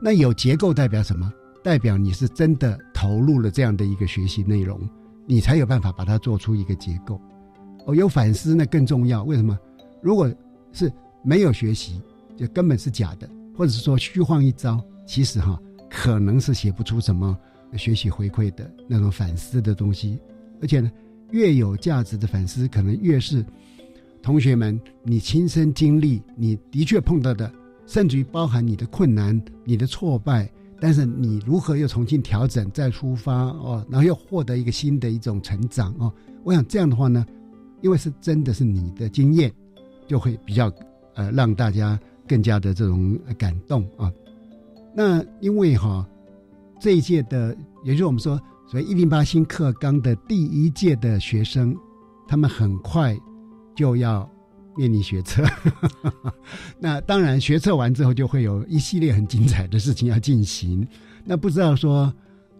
[0.00, 1.32] 那有结构代表什么？
[1.64, 4.80] 代表你是真的投入了这样的一个学习内容，
[5.26, 7.20] 你才有办法把它做出一个结构。
[7.84, 9.24] 哦，有反思那更重要。
[9.24, 9.58] 为什么？
[10.00, 10.32] 如果
[10.72, 10.92] 是
[11.24, 12.00] 没有学习，
[12.36, 13.28] 就根本是假的。
[13.56, 15.58] 或者是说虚晃一招，其实哈
[15.88, 17.36] 可能是写不出什么
[17.74, 20.20] 学习回馈的那种反思的东西，
[20.60, 20.92] 而且呢，
[21.30, 23.42] 越有价值的反思，可能越是
[24.26, 27.48] 同学们你亲身经历，你的确碰到的，
[27.86, 36.12] 甚至于包含你的困难、你的挫败，但是你如何又重新调整、再出发哦，然后又获得一个新的一种成长哦，
[36.42, 37.24] 我想这样的话呢，
[37.82, 39.52] 因为是真的是你的经验，
[40.08, 40.72] 就会比较
[41.14, 41.96] 呃让大家。
[42.28, 44.12] 更加的这种感动啊！
[44.92, 46.04] 那因为哈
[46.80, 48.36] 这一届的，也就是我们说，
[48.66, 51.72] 所谓一零八新课纲的第一届的学生，
[52.26, 53.16] 他们很快
[53.76, 54.28] 就要
[54.76, 55.44] 面临学测。
[56.80, 60.86] 那当然，学测完之后就会有一系列很精彩的事情要进行。
[61.24, 62.12] 那不知道说，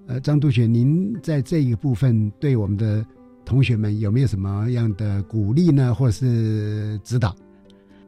[0.06, 3.04] 呃，张督学，您在这一个部分对我们的
[3.44, 7.34] 同学们有没有什么样的鼓励呢，或者是指导？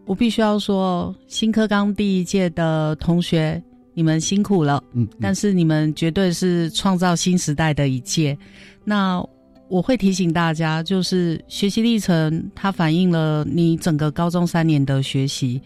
[0.05, 3.63] 我必须要说，新科纲第一届的同学，
[3.95, 4.83] 你们辛苦了。
[4.95, 8.37] 嗯，但是你们绝对是创造新时代的一届。
[8.85, 9.23] 那
[9.69, 15.61] 我会提醒大家，就是学习历程，它反映了你整个高中三年的学习。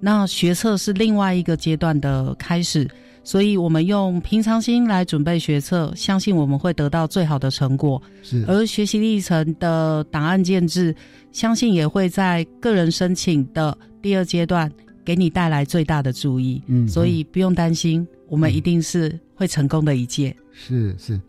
[0.00, 2.88] 那学测是另外一个阶段的开始，
[3.22, 8.02] 所以我们用平常心来准备学测，相信我们会得到最好的成果。
[8.22, 10.92] 是，而学习历程的档案建制，
[11.30, 14.68] 相信也会在个人申请的第二阶段
[15.04, 16.60] 给你带来最大的注意。
[16.66, 20.34] 嗯，所以不用担心，我们一定是会成功的一届。
[20.52, 21.20] 是是，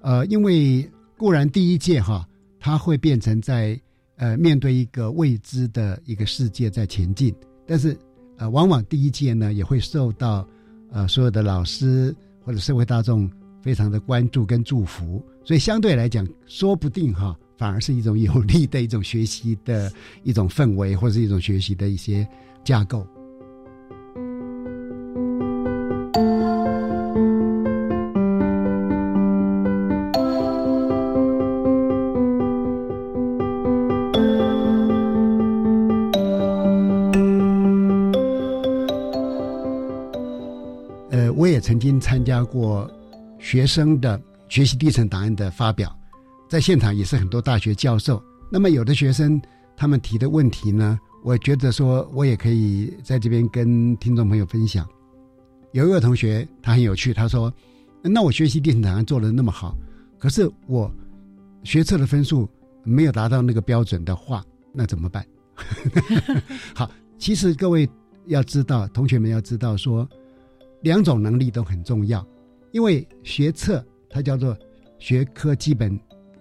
[0.00, 0.88] 呃，因为
[1.22, 3.80] 固然第一届哈，它会变成在
[4.16, 7.32] 呃面对一个未知的一个世界在前进，
[7.64, 7.96] 但是。
[8.38, 10.44] 呃，往往第一届呢也会受到
[10.90, 12.12] 呃所有的老师
[12.44, 19.92] 或者社会大众非常的关注跟祝福，所以相对来讲，说不定哈反而是一种有利的一种学习的
[20.24, 22.26] 一种氛围，或者是一种学习的一些
[22.64, 23.06] 架构。
[42.52, 42.90] 过
[43.38, 45.90] 学生的学习历程档案的发表，
[46.50, 48.22] 在现场也是很多大学教授。
[48.50, 49.40] 那么有的学生
[49.74, 54.86] 他们提的问题呢，我觉得说我也可以在这边跟听众朋友分享。
[55.72, 57.50] 有一位同学他很有趣，他说
[58.04, 59.74] ：“那我学习历程档案做的那么好，
[60.18, 60.92] 可是我
[61.64, 62.46] 学测的分数
[62.84, 64.44] 没有达到那个标准的话，
[64.74, 65.24] 那怎么办？”
[66.76, 67.88] 好，其实各位
[68.26, 70.06] 要知道，同学们要知道说。
[70.82, 72.26] 两种能力都很重要，
[72.72, 74.56] 因为学测它叫做
[74.98, 75.96] 学科基本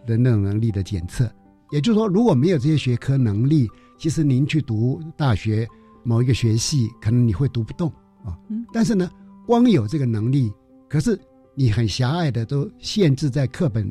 [0.05, 1.31] 的那种能力的检测，
[1.71, 5.67] 也就是说，如果没有这些学科能力，其实您去读大学
[6.03, 7.89] 某一个学系，可能你会读不动
[8.25, 8.37] 啊。
[8.73, 9.09] 但是呢，
[9.45, 10.51] 光有这个能力，
[10.89, 11.19] 可是
[11.53, 13.89] 你很狭隘的都限制在课本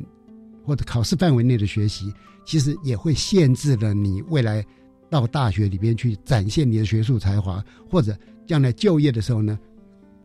[0.64, 2.12] 或者考试范围内的学习，
[2.44, 4.64] 其实也会限制了你未来
[5.08, 8.16] 到大学里边去展现你的学术才华，或者
[8.46, 9.58] 将来就业的时候呢。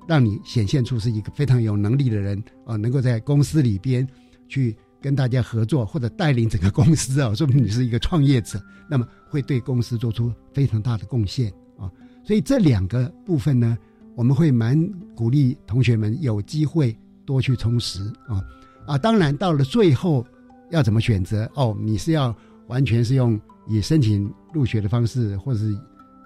[0.07, 4.07] 让你显现出是一个非常有能力的人啊，能够在公司里边
[4.47, 11.91] 去跟大家合作，或者带领整个公司啊，说明你是一个创业者，那么会对公司做出非常大的贡献啊。
[12.23, 13.77] 所以这两个部分呢，
[14.15, 14.79] 我们会蛮
[15.15, 16.95] 鼓励同学们有机会
[17.25, 18.43] 多去充实啊
[18.85, 18.97] 啊。
[18.97, 20.25] 当然到了最后
[20.71, 22.35] 要怎么选择哦，你是要
[22.67, 25.77] 完全是用以申请入学的方式，或者是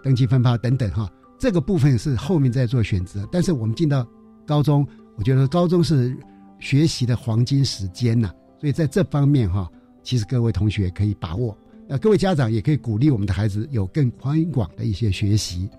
[0.04, 1.10] 登记分发等等哈。
[1.40, 4.06] 这个部分是后面再做选择，但是我们进到
[4.46, 4.86] 高中，
[5.16, 6.16] 我觉得高中是
[6.60, 8.30] 学习的黄金时间呐，
[8.60, 9.72] 所以在这方面哈，
[10.04, 15.70] 其实各位同学可以把握，那各位家长也可以鼓励我们的孩子有更宽广的一些学习。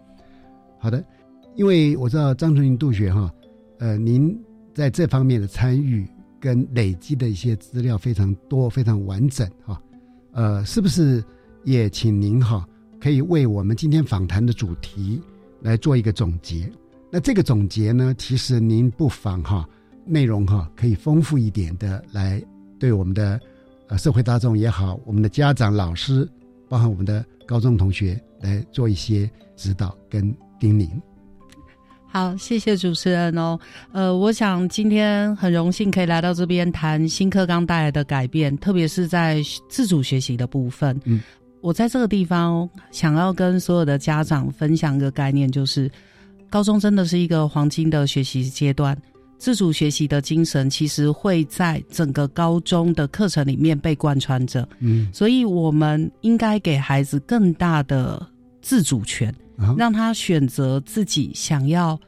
[0.78, 1.04] 好的，
[1.56, 3.30] 因为我知道张春林杜学哈，
[3.80, 4.34] 呃，您
[4.72, 6.08] 在这方面的参与
[6.40, 9.78] 跟累积的一些资料非常多，非常完整哈，
[10.32, 11.22] 呃，是不是
[11.64, 12.66] 也请您哈
[12.98, 15.20] 可以为我们今天访谈的主题？
[15.60, 16.70] 来做一个总结，
[17.10, 19.68] 那这个总结呢，其实您不妨哈，
[20.04, 22.42] 内容哈可以丰富一点的来
[22.78, 23.38] 对我们的
[23.88, 26.28] 呃社会大众也好，我们的家长、老师，
[26.68, 30.88] 包含我们的高中同学来做一些指导跟叮咛。
[32.12, 33.56] 好，谢谢主持人哦。
[33.92, 41.00] 呃，我想今天很荣幸可以来到这边谈新课纲带来的改变，特别是在自主学习的部分。
[41.04, 41.20] 嗯。
[41.60, 45.90] 我在这个地方想要跟所有的家长分享一个概念，就是
[46.48, 48.96] 高中真的是一个黄金的学习阶段，
[49.38, 54.68] 自主学习的精神其实会在整个高中的课程里面被贯穿着。
[54.78, 58.26] 嗯，所以我们应该给孩子更大的
[58.62, 59.34] 自主权，
[59.76, 61.98] 让他选择自己想要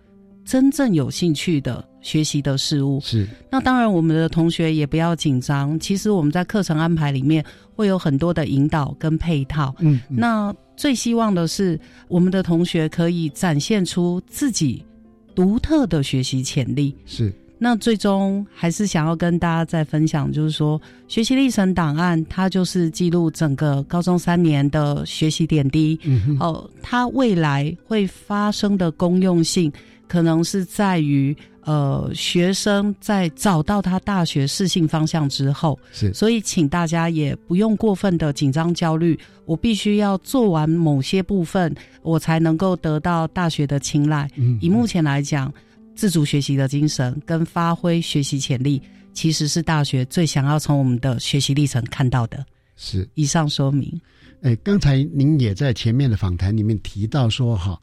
[0.44, 1.86] 真正有兴趣的。
[2.02, 5.78] 学习的事物是，那当然我们的同学也不要紧张。
[5.78, 7.42] 其实我们在课程安排里面
[7.76, 9.72] 会有很多的引导跟配套。
[9.78, 11.78] 嗯，那最希望的是
[12.08, 14.84] 我们的同学可以展现出自己
[15.32, 16.92] 独特的学习潜力。
[17.06, 25.96] 是，那最终还是想要跟大家再分享，就是说学习历程档案，它就是记录整个高中三年的学习点滴。
[26.02, 29.72] 嗯，哦，它未来会发生的功用性，
[30.08, 31.36] 可能是在于。
[31.64, 39.18] 呃，学生在找到他大学适性方向之后，是，所以请大家也不用过分的紧张焦虑。
[39.44, 44.28] 我必须要做完某些部分，我才能够得到大学的青睐。
[44.36, 45.52] 嗯，以目前来讲，
[45.94, 48.80] 自主学习的精神跟发挥学习潜力，
[49.12, 52.44] 其实是大学最想要从我们的学习历程看到的。
[52.76, 54.00] 是，以上说明。
[54.42, 57.80] 哎，刚才您也在前面的访谈里面提到说，哈，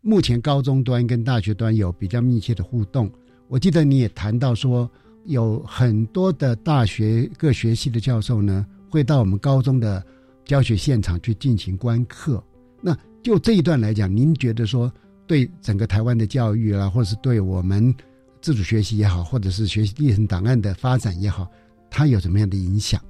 [0.00, 3.08] 目前高中端跟大学端有比较密切的互动。
[3.50, 4.88] 我记得你也谈到说，
[5.24, 10.00] 有很多的大学各学系的教授呢，会到我们高中的
[10.44, 12.40] 教学现场去进行观课。
[12.80, 14.90] 那就这一段来讲，您觉得说，
[15.26, 17.92] 对整个台湾的教育啊，或者是对我们
[18.40, 21.50] 自主学习也好，或者是学习历程档案的发展也好，
[21.90, 23.02] 它有什么样的影响？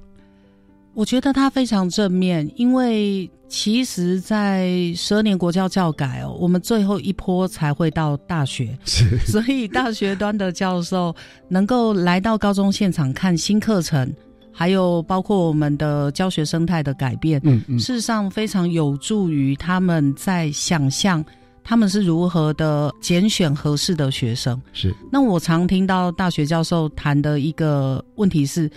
[0.93, 8.77] 我觉得他非常正面，因为其实，在十二年国教教改哦，我们最后一波才会到大学，
[9.25, 11.15] 所以大学端的教授
[11.47, 14.13] 能够来到高中现场看新课程，
[14.51, 21.23] 还有包括我们的教学生态的改变，嗯嗯，事实上非常有助于他们在想象
[21.63, 24.61] 他们是如何的拣选合适的学生。
[24.73, 28.69] 是，那我常听到大学教授谈的一个问题是。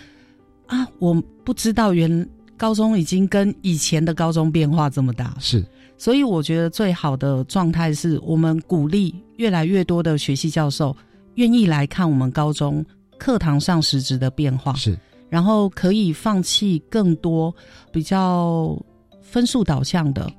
[0.67, 5.65] 啊，我不知道原高中已经跟以前的高中变化这么大，是，
[5.99, 10.97] 所以我觉得最好的状态是我们鼓励越来越多的学习教授
[11.35, 12.85] 愿意来看我们高中
[13.19, 14.99] 课堂上实质的变化，是，
[15.29, 17.55] 然后可以放弃更多
[17.93, 18.81] 比较
[19.21, 20.31] 分数导向的，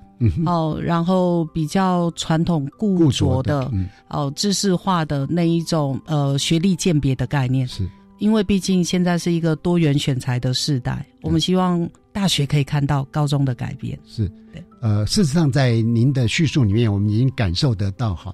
[0.46, 3.70] 哦，然后比较传统固着的，
[4.10, 7.68] 哦，知识化的那一种呃学历鉴别的概念。
[7.68, 7.88] 是。
[8.18, 14.00] 因为毕竟现在是一个多元选材的时代，我们希望大学可以看到高中的改变。
[14.06, 18.34] 是，对，呃，事实上，在您的叙述里面，我们已经感受得到哈，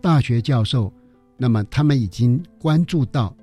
[0.00, 0.92] 大学教授，
[1.38, 3.34] 那么他们已经关注到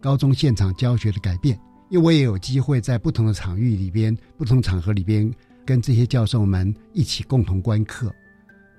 [0.00, 1.58] 高中现场教学的改变。
[1.90, 5.30] 因为我也有机会在不同的场域里边、不同场合里边，
[5.66, 8.10] 跟这些教授们一起共同观课，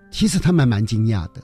[0.10, 1.44] 其实他们蛮惊讶的，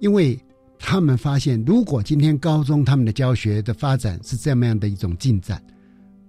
[0.00, 0.38] 因为。
[0.78, 5.62] 他们发现，如果今天高中他们的教学的发展是这么样的一种进展，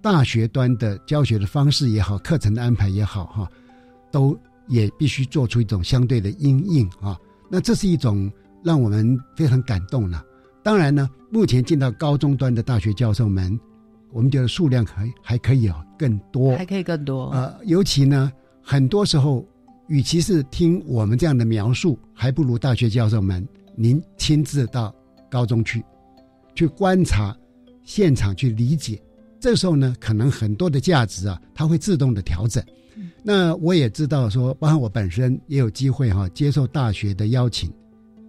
[0.02, 3.50] 大学端的教学的方式也好，课程的安排也好，哈，
[4.12, 4.38] 都
[4.68, 7.18] 也必须做出一种相对的因应啊。
[7.50, 8.32] 那这是一种
[8.64, 10.24] 让我们非常感动了。
[10.64, 13.60] 当然呢，目前进到高中端的大学教授们，
[14.12, 17.30] 我们觉得数量还还可以啊，更多，还可以更多。
[17.32, 18.32] 呃，尤其呢，
[18.64, 19.46] 很多时候，
[19.88, 23.48] 与其是听我们这样的描述，还不如大学教授们。
[23.76, 24.94] 您亲自到
[25.30, 25.84] 高中去，
[26.54, 27.36] 去观察
[27.84, 29.02] 现场，去理解。
[29.40, 32.64] 这时候呢，可能很多的价值啊，它会自动的调整。
[33.22, 37.72] 那我也知道说，包括我本身也有机会哈，接受大学的邀请，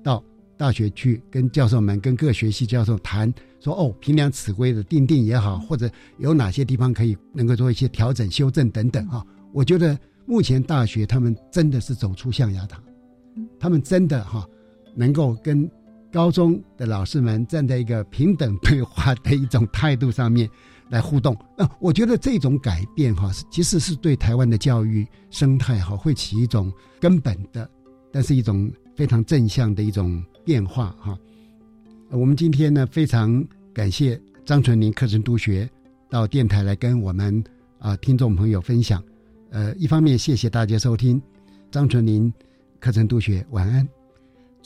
[0.03, 0.23] 到
[0.57, 5.89] 大学去跟教授们、跟各学系教授谈，说哦，平量此规的定定也好，或者
[6.19, 9.25] 有哪些地方可以能够做一些调整、修正等等啊。
[9.53, 12.83] 我觉得目前大学他们真的是走出象牙塔，
[13.61, 14.47] 他们真的哈。
[14.97, 15.71] 能够跟
[16.11, 20.49] 高中的老师们站在一个平等对话的一种态度上面
[20.89, 27.69] 来互动，那我觉得这种改变哈，其实是对台湾的教育生态哈会起一种根本的，
[28.11, 31.19] 但是一种非常正向的一种变化哈。
[32.11, 33.45] 我们今天呢非常
[33.75, 35.69] 感谢张纯林课程督学
[36.09, 37.45] 到电台来跟我们
[37.79, 39.03] 啊听众朋友分享，
[39.51, 41.21] 呃，一方面谢谢大家收听
[41.71, 42.33] 张纯林
[42.79, 43.96] 课程督学，晚安。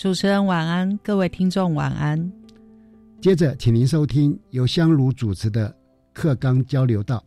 [0.01, 2.33] 主持人晚安，各位听众晚安。
[3.21, 5.77] 接着，请您收听由香炉主持的
[6.15, 7.23] 课纲交流道。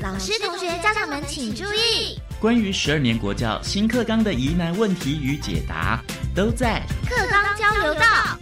[0.00, 6.00] 老师、同学、家长们请注意，关于十二年国教新课纲的疑难问题与解答，
[6.32, 6.80] 都在
[7.10, 8.38] 课纲交流道。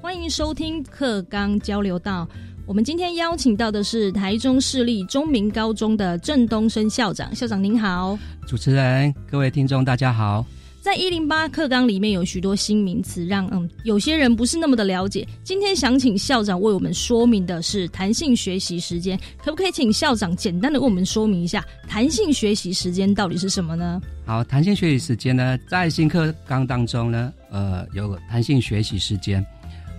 [0.00, 2.28] 欢迎收听课纲交流道。
[2.70, 8.16] 我们今天邀请到的是台中市立中明高中的郑东升校长，校长您好。
[8.46, 10.46] 主持人，各位听众，大家好。
[10.80, 15.26] 在一零八课纲里面有许多新名词，让嗯有些人不是那么的了解。
[15.42, 24.00] 今天想请校长为我们说明的是弹性学习时间，可不可以请校长简单的为我们说明一下弹性学习时间到底是什么呢？
[24.24, 29.44] 好，弹性学习时间呢，在新课纲当中呢，呃，有弹性学习时间，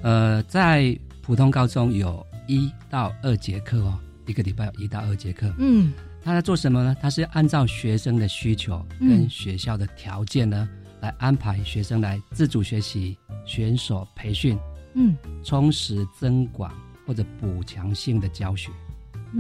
[0.04, 2.26] 呃，在普通高中有。
[2.52, 5.54] 一到二节课哦，一个礼拜有一到二节课。
[5.58, 6.94] 嗯，他在做什么呢？
[7.02, 10.68] 他是按照学生的需求跟学校的条件呢，
[11.00, 14.60] 来安排学生来自主学习、选手培训、
[14.96, 16.70] 嗯，充实增广
[17.08, 18.70] 或者补强性的教学，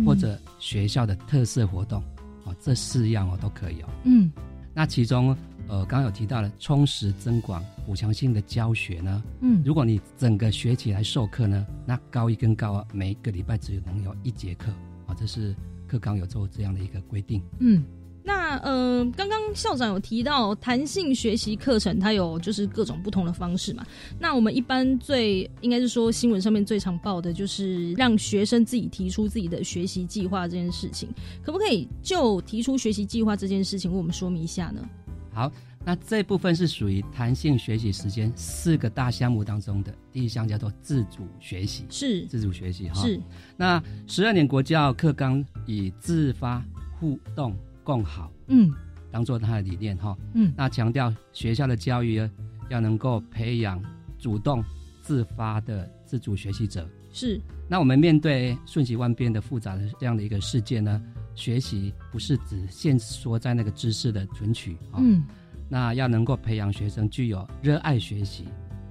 [0.06, 2.02] 或者学校的特色活动，
[2.46, 3.90] 哦，这四样哦都可以哦。
[4.06, 4.32] 嗯，
[4.74, 5.36] 那其中。
[5.72, 9.24] 呃，刚刚有提到了充实增广补强性的教学呢。
[9.40, 14.70] 嗯，如果你整个学期来授课呢，那高一跟高二每一个礼拜只能有一节课
[15.08, 15.56] 啊，这是
[15.88, 17.42] 课纲有做这样的一个规定。
[17.60, 17.86] 嗯，
[18.22, 23.86] 那呃，刚刚校长有提到弹性学习课程，它有就是各种不同的方式嘛。
[24.20, 31.08] 那我们一般最应该是说新闻上面最常报的就是让学生自己提出自己的学习计划这件事情，
[31.42, 34.86] 可不可以就提出学习计划这件事情为我们说明一下呢？
[35.34, 35.52] 好，
[35.86, 43.02] 那这部分是属于弹性学习时间四个大项目当中的第一项，叫做自主学习，是自主学习哈。
[43.02, 43.20] 是。
[43.56, 46.64] 那十二年国教课纲以自发、
[47.00, 48.72] 互动、共好，嗯，
[49.10, 50.18] 当做它的理念哈。
[50.34, 50.54] 嗯。
[50.56, 52.30] 那强调学校的教育
[52.70, 53.82] 要能够培养
[54.20, 54.64] 主动、
[55.02, 56.88] 自发的自主学习者。
[57.14, 57.40] 是。
[57.68, 61.02] 那我们面对瞬息万变的复杂的这样的一个世界呢，
[61.36, 65.00] 学习不是只限缩在那个知识的存取啊。
[65.00, 65.24] 嗯。
[65.70, 68.46] 那要能够培养学生具有热爱学习、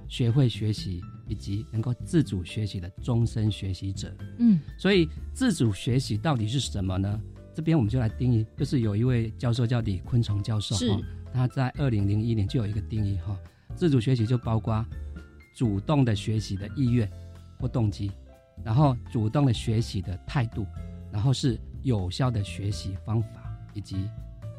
[0.07, 4.11] 学会学习以及能够自主学习的终身学习者。
[4.39, 7.21] 嗯，所以自主学习到底是什么呢？
[7.53, 13.37] 这边我们就来定义，就是有一位教授叫李昆虫教授哈，他在二零零一年就有一个定义哈，
[13.75, 14.83] 自主学习就包括
[15.55, 17.07] 主动的学习的意愿
[17.59, 18.09] 或动机，
[18.63, 20.65] 然后主动的学习的态度，
[21.11, 23.29] 然后是有效的学习方法
[23.73, 24.07] 以及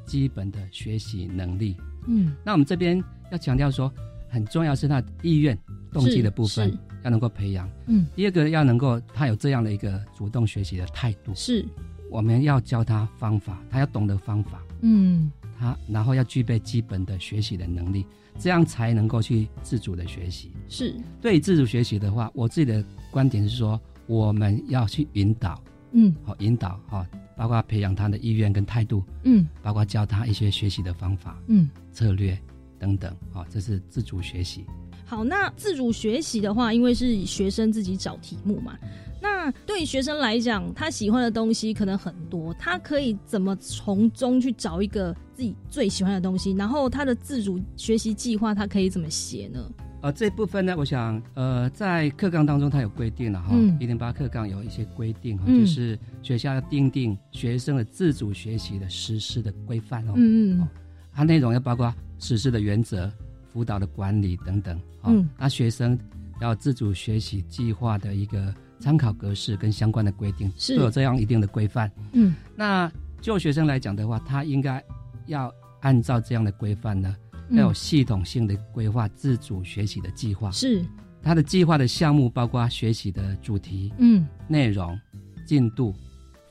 [0.04, 1.76] 基本的学习能力。
[2.06, 3.92] 嗯，那我们这边要强调说，
[4.28, 5.56] 很重要是他意愿、
[5.92, 7.70] 动机的部分要能够培养。
[7.86, 11.32] 嗯，第二个要能够他有这样的一个主动学习的态度。
[11.34, 11.64] 是，
[12.10, 14.60] 我们要教他方法，他要懂得方法。
[14.80, 18.04] 嗯，他然后要具备基本的学习的能力，
[18.38, 20.50] 这样才能够去自主的学习。
[20.68, 25.62] 是，对自主学习的话，我自己的观点是说，我们要去引导。
[25.92, 27.06] 嗯，好，引导哈。
[27.34, 32.38] 包括培养他的意愿跟态度，嗯，包括教他一些学习的方法，嗯，策略
[32.78, 34.64] 等等，啊，这是自主学习。
[35.06, 38.78] 好，那自主学习的话，因为是学生自己找题目嘛，
[39.20, 46.52] 那对学生来讲，他喜欢的东西可能很多，他可以怎么从中去找一个自己最喜欢的东西？
[46.52, 49.58] 然后他的自主学习计划，他可以怎么写呢？
[50.02, 60.68] 呃，这部分呢，我想，呃，在课纲当中，它有规定了哈，一零八课纲有一些规定哈，就是学校要定定学生的自主学习的实施的规范哦，嗯嗯，
[61.12, 63.08] 它内容要包括实施的原则、
[63.52, 65.96] 辅导的管理等等，嗯，那学生
[66.40, 70.76] 要自主学习计划的一个参考格式跟相关的规定，是。
[70.76, 72.90] 都有这样一定的规范，嗯，那
[73.20, 74.82] 就学生来讲的话，他应该
[75.26, 77.14] 要按照这样的规范呢。
[77.52, 80.84] 要有系统性的规划自主学习的计划，是。
[81.22, 84.26] 他的计划的项目包括学习的主题、嗯。
[84.48, 84.98] 内容、
[85.46, 85.94] 进度、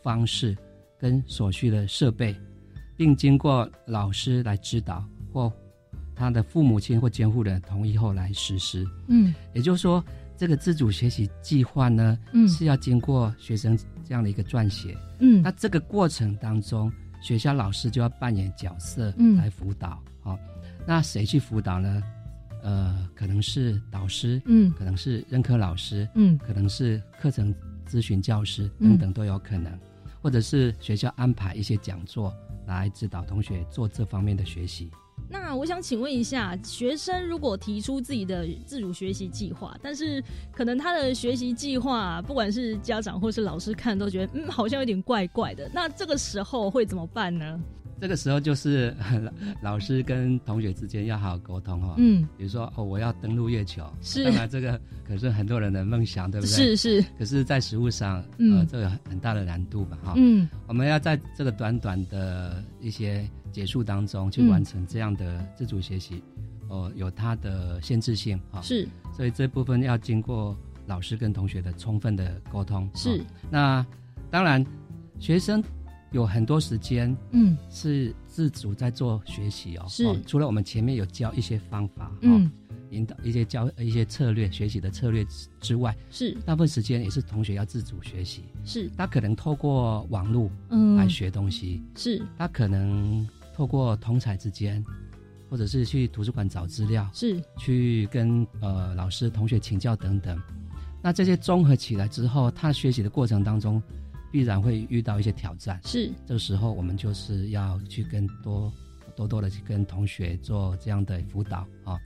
[0.02, 0.56] 方式
[0.98, 2.36] 跟所需的设备，
[2.96, 5.52] 并经过老师来指导或
[6.16, 8.88] 他的父母亲或监护人同意后来实施。
[9.08, 10.04] 嗯，也就是说，
[10.38, 13.78] 这个自主学习计划呢，嗯，是要经过学生
[14.08, 14.96] 这样的一个撰写。
[15.20, 16.90] 嗯，那这个过程当中，
[17.22, 20.38] 学校老师就要扮演角色，嗯，来辅导，好。
[20.86, 22.04] 那谁去辅导呢？
[22.64, 27.54] 呃，可能是导师，嗯，可能是任课老师，嗯，可能是课程
[27.88, 29.76] 咨询教师等等都有可能，
[30.22, 32.32] 或者是学校安排一些讲座
[32.68, 34.92] 来指导同学做这方面的学习。
[35.28, 45.68] 那我想请问一下，学生如果提出自己的自主学习计划，但是可能他的学习计划，不管是家长或是老师看都觉得，嗯，好像有点怪怪的。
[45.74, 47.60] 那这个时候会怎么办呢？
[48.02, 48.96] 这个时候就是
[49.62, 56.52] 老师跟同学之间要好好沟通哈，嗯，比如说哦，我要登陆月球，是，当然这个可是很多人的梦想，对不对？
[56.52, 66.24] 是是，可是，在实物上，嗯，呃，这个很大的难度吧，哈，嗯，我们要在这个短短的一些结束当中去完成这样的自主学习，
[66.70, 73.86] 哦，有它的限制性哈，是，所以这部分要经过老师跟同学的充分的沟通，是，那
[74.32, 74.66] 当然
[75.20, 75.64] 学生。
[76.12, 79.86] 有很多时间，嗯，是自主在做学习哦。
[79.88, 82.52] 是，除了我们前面有教一些方法，嗯，
[82.90, 85.26] 引导一些教一些策略学习的策略
[85.62, 88.44] 之外，是大部分时间也是同学要自主学习。
[88.66, 91.82] 是，他可能透过网络，嗯，来学东西。
[91.96, 94.84] 是，他可能透过同才之间，
[95.50, 100.38] 或者是去图书馆找资料，是，去跟呃老师、同学请教等等。
[101.02, 103.82] 那这些综合起来之后，他学习的过程当中。
[104.32, 106.10] 必然会遇到一些挑战，是。
[106.26, 108.72] 这个时候我们就是要去跟多
[109.16, 111.98] 多多的去跟同学做这样的辅导啊，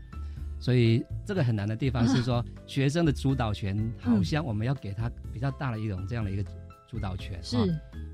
[0.60, 6.44] 所以这个很难的地方 是说，学生的主导权好像我们要给他比较大的一种这样的一个
[6.88, 7.58] 主导权，是，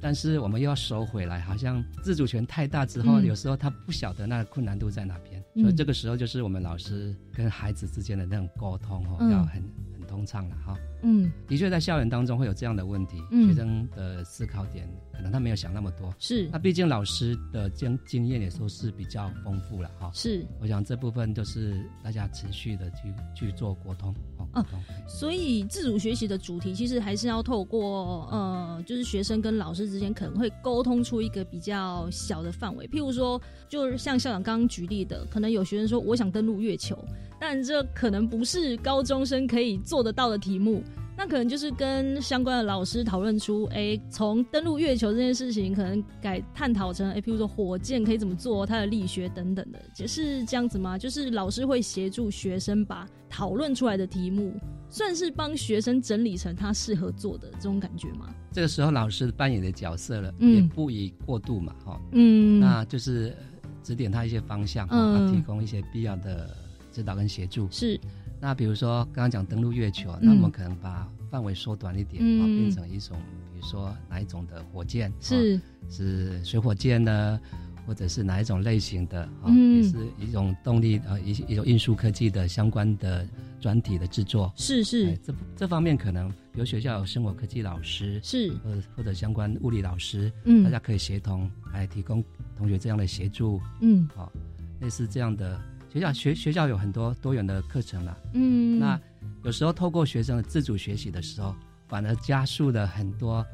[0.01, 9.63] 但是我们又要收回来，好像自主权太大之后，有时候他不晓得那个困难度在哪边，所以这个时候就是我们老师跟孩子之间的那种沟通哦，要很。
[10.11, 24.65] 通畅了哈，嗯，的确在校园当中会有这样的问题，学生的思考点可能他没有想那么多，是，那毕竟老师的经经验也都是比较丰富了哈，是，我想这部分都是大家持续的去去做沟通哦，哦，
[25.07, 32.85] 所以自主学习的主题其实还是要透过呃，就是学生跟老师之间可能会沟通出一个比较小的范围。
[32.87, 36.97] 譬如说，就是像校长刚刚举例的，可能有学生说我想登陆月球，
[37.41, 40.83] 但这可能不是高中生可以做得到的题目。
[41.17, 50.97] 那可能就是跟相关的老师讨论出，哎，从登陆月球这件事情，可能改探讨成，哎，譬如说火箭可以怎么做，它的力学等等的，是这样子吗？
[50.97, 54.53] 就是老师会协助学生把讨论出来的题目，
[54.89, 58.33] 算是帮学生整理成他适合做的这种感觉吗？
[58.51, 63.35] 这个时候老师扮演的角色了，也不宜过度嘛，哈，嗯，那就是
[63.83, 66.49] 指点他一些方向，嗯，提供一些必要的
[66.91, 67.99] 指导跟协助，是。
[68.39, 73.15] 那比如说刚刚讲登陆月球，那我们可能把范围缩短一点啊，变成一种，
[73.53, 75.59] 比如说哪一种的火箭是。
[75.89, 77.39] 是水火箭呢，
[77.85, 83.27] 或者是哪一种类型的啊，也是一种动力呃一一种运输科技的相关的
[83.59, 84.51] 专题的制作。
[84.55, 85.17] 是是。
[85.17, 88.51] 这这方面可能比如学校有生活科技老师是。
[88.63, 92.23] 或者或者相关物理老师，嗯，大家可以协同来提供
[92.57, 94.31] 同学这样的协助，嗯，好，
[94.79, 95.59] 类似这样的。
[95.91, 98.97] 学校学学校有很多多元的课程了，嗯，那
[99.43, 101.53] 有时候透过学生的自主学习的时候，
[101.89, 103.45] 反而加速了很多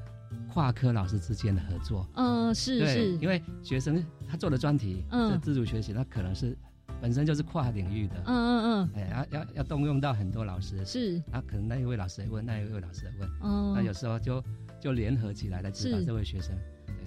[0.53, 2.07] 跨科老师之间的合作。
[2.13, 6.55] 嗯，是是，因为学生他做的专题，嗯，自主学习，那可能是
[7.01, 14.43] 本身就是跨领域的，嗯嗯嗯，哎，要要要动用到很多老师，是，那可能那一位老师问，那一位老师问，哦，那有时候就
[14.79, 16.55] 就联合起来来指导这位学生。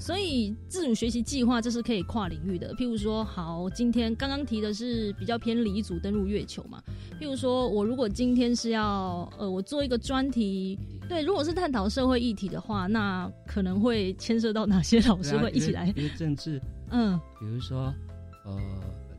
[0.00, 6.82] 所以自主学习计划这是可以跨领域的，譬如说，好，今天刚刚提的是比较偏离组登陆月球嘛。
[7.20, 15.92] 譬如说，我如果今天是要呃，我做一个专题，对，如果是探讨社会议题的话，那可能会牵涉到哪些老师会一起来？
[15.94, 16.58] 因为政治，
[16.90, 17.94] 嗯，比如说
[18.46, 18.58] 呃，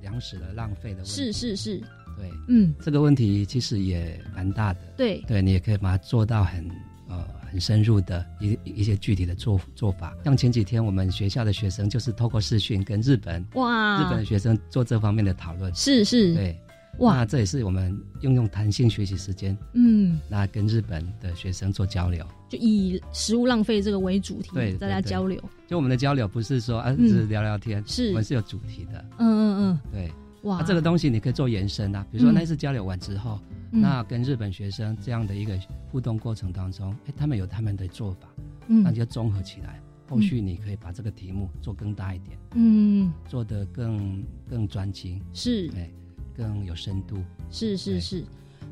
[0.02, 1.78] 粮食的浪费的问题，是是是，
[2.18, 6.68] 对，嗯，这个问题其实也蛮大的，对，对你也可以把它做到很
[7.08, 7.24] 呃。
[7.52, 16.58] 很深入的一一些具体的做做法，像前几天我们学校的学生就是透过视讯跟日本哇日本的学生做这方面的讨论，是是，对。
[16.98, 25.42] 哇，这也是我们运用弹性学习时间，嗯，那跟日本的学生做交流，就以食物浪费这个为主题，对大家交流。
[25.68, 28.10] 就我们的交流不是说啊只是聊聊天，是。
[28.10, 30.12] 我们是有主题的，嗯嗯嗯，对，
[30.44, 33.40] 哇，这个东西你可以做延伸啊，比如说那次交流完之后。
[33.74, 35.58] 那跟日本学生这样的一个
[35.90, 38.28] 互动过程当中，哎，他们有他们的做法，
[38.68, 45.90] 嗯，那就综合起来，后续你可以把这个题目做更大一点，嗯，做得更更专精，是，哎，
[46.36, 48.26] 更有深度，是是是，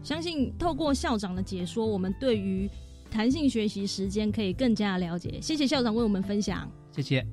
[0.04, 2.70] 相信透过校长的解说，我们对于
[3.10, 5.40] 弹性学习时间可以更加了解。
[5.42, 7.26] 谢谢校长为我们分享，谢谢。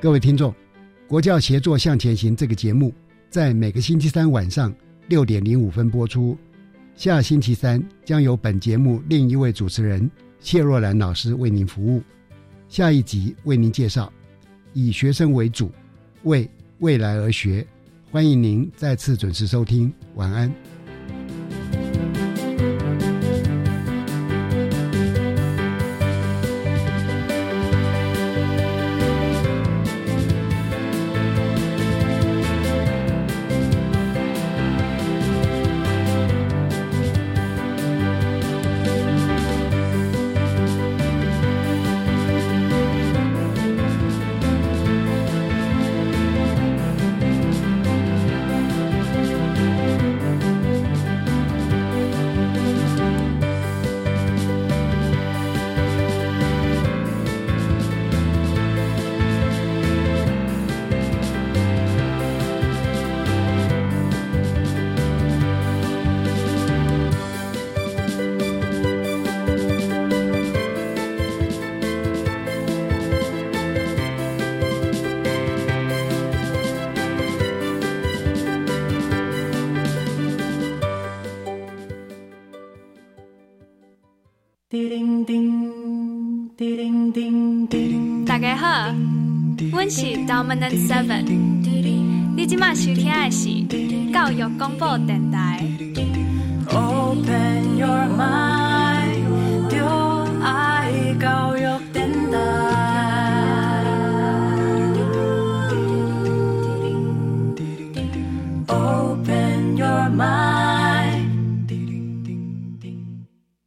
[0.00, 0.54] 各位听众，
[1.06, 2.90] 国教协作向前行这个节目
[3.28, 4.74] 在每个星期三晚上
[5.08, 6.34] 六点零五分播出。
[6.96, 12.02] 下星期三将由本节目另一位主持人谢若兰老师为您服务。
[12.66, 14.10] 下一集为您介绍
[14.72, 15.70] 以学生为主，
[16.22, 16.48] 为
[16.78, 17.66] 未来而学。
[18.10, 19.92] 欢迎您再次准时收听。
[20.14, 20.50] 晚安。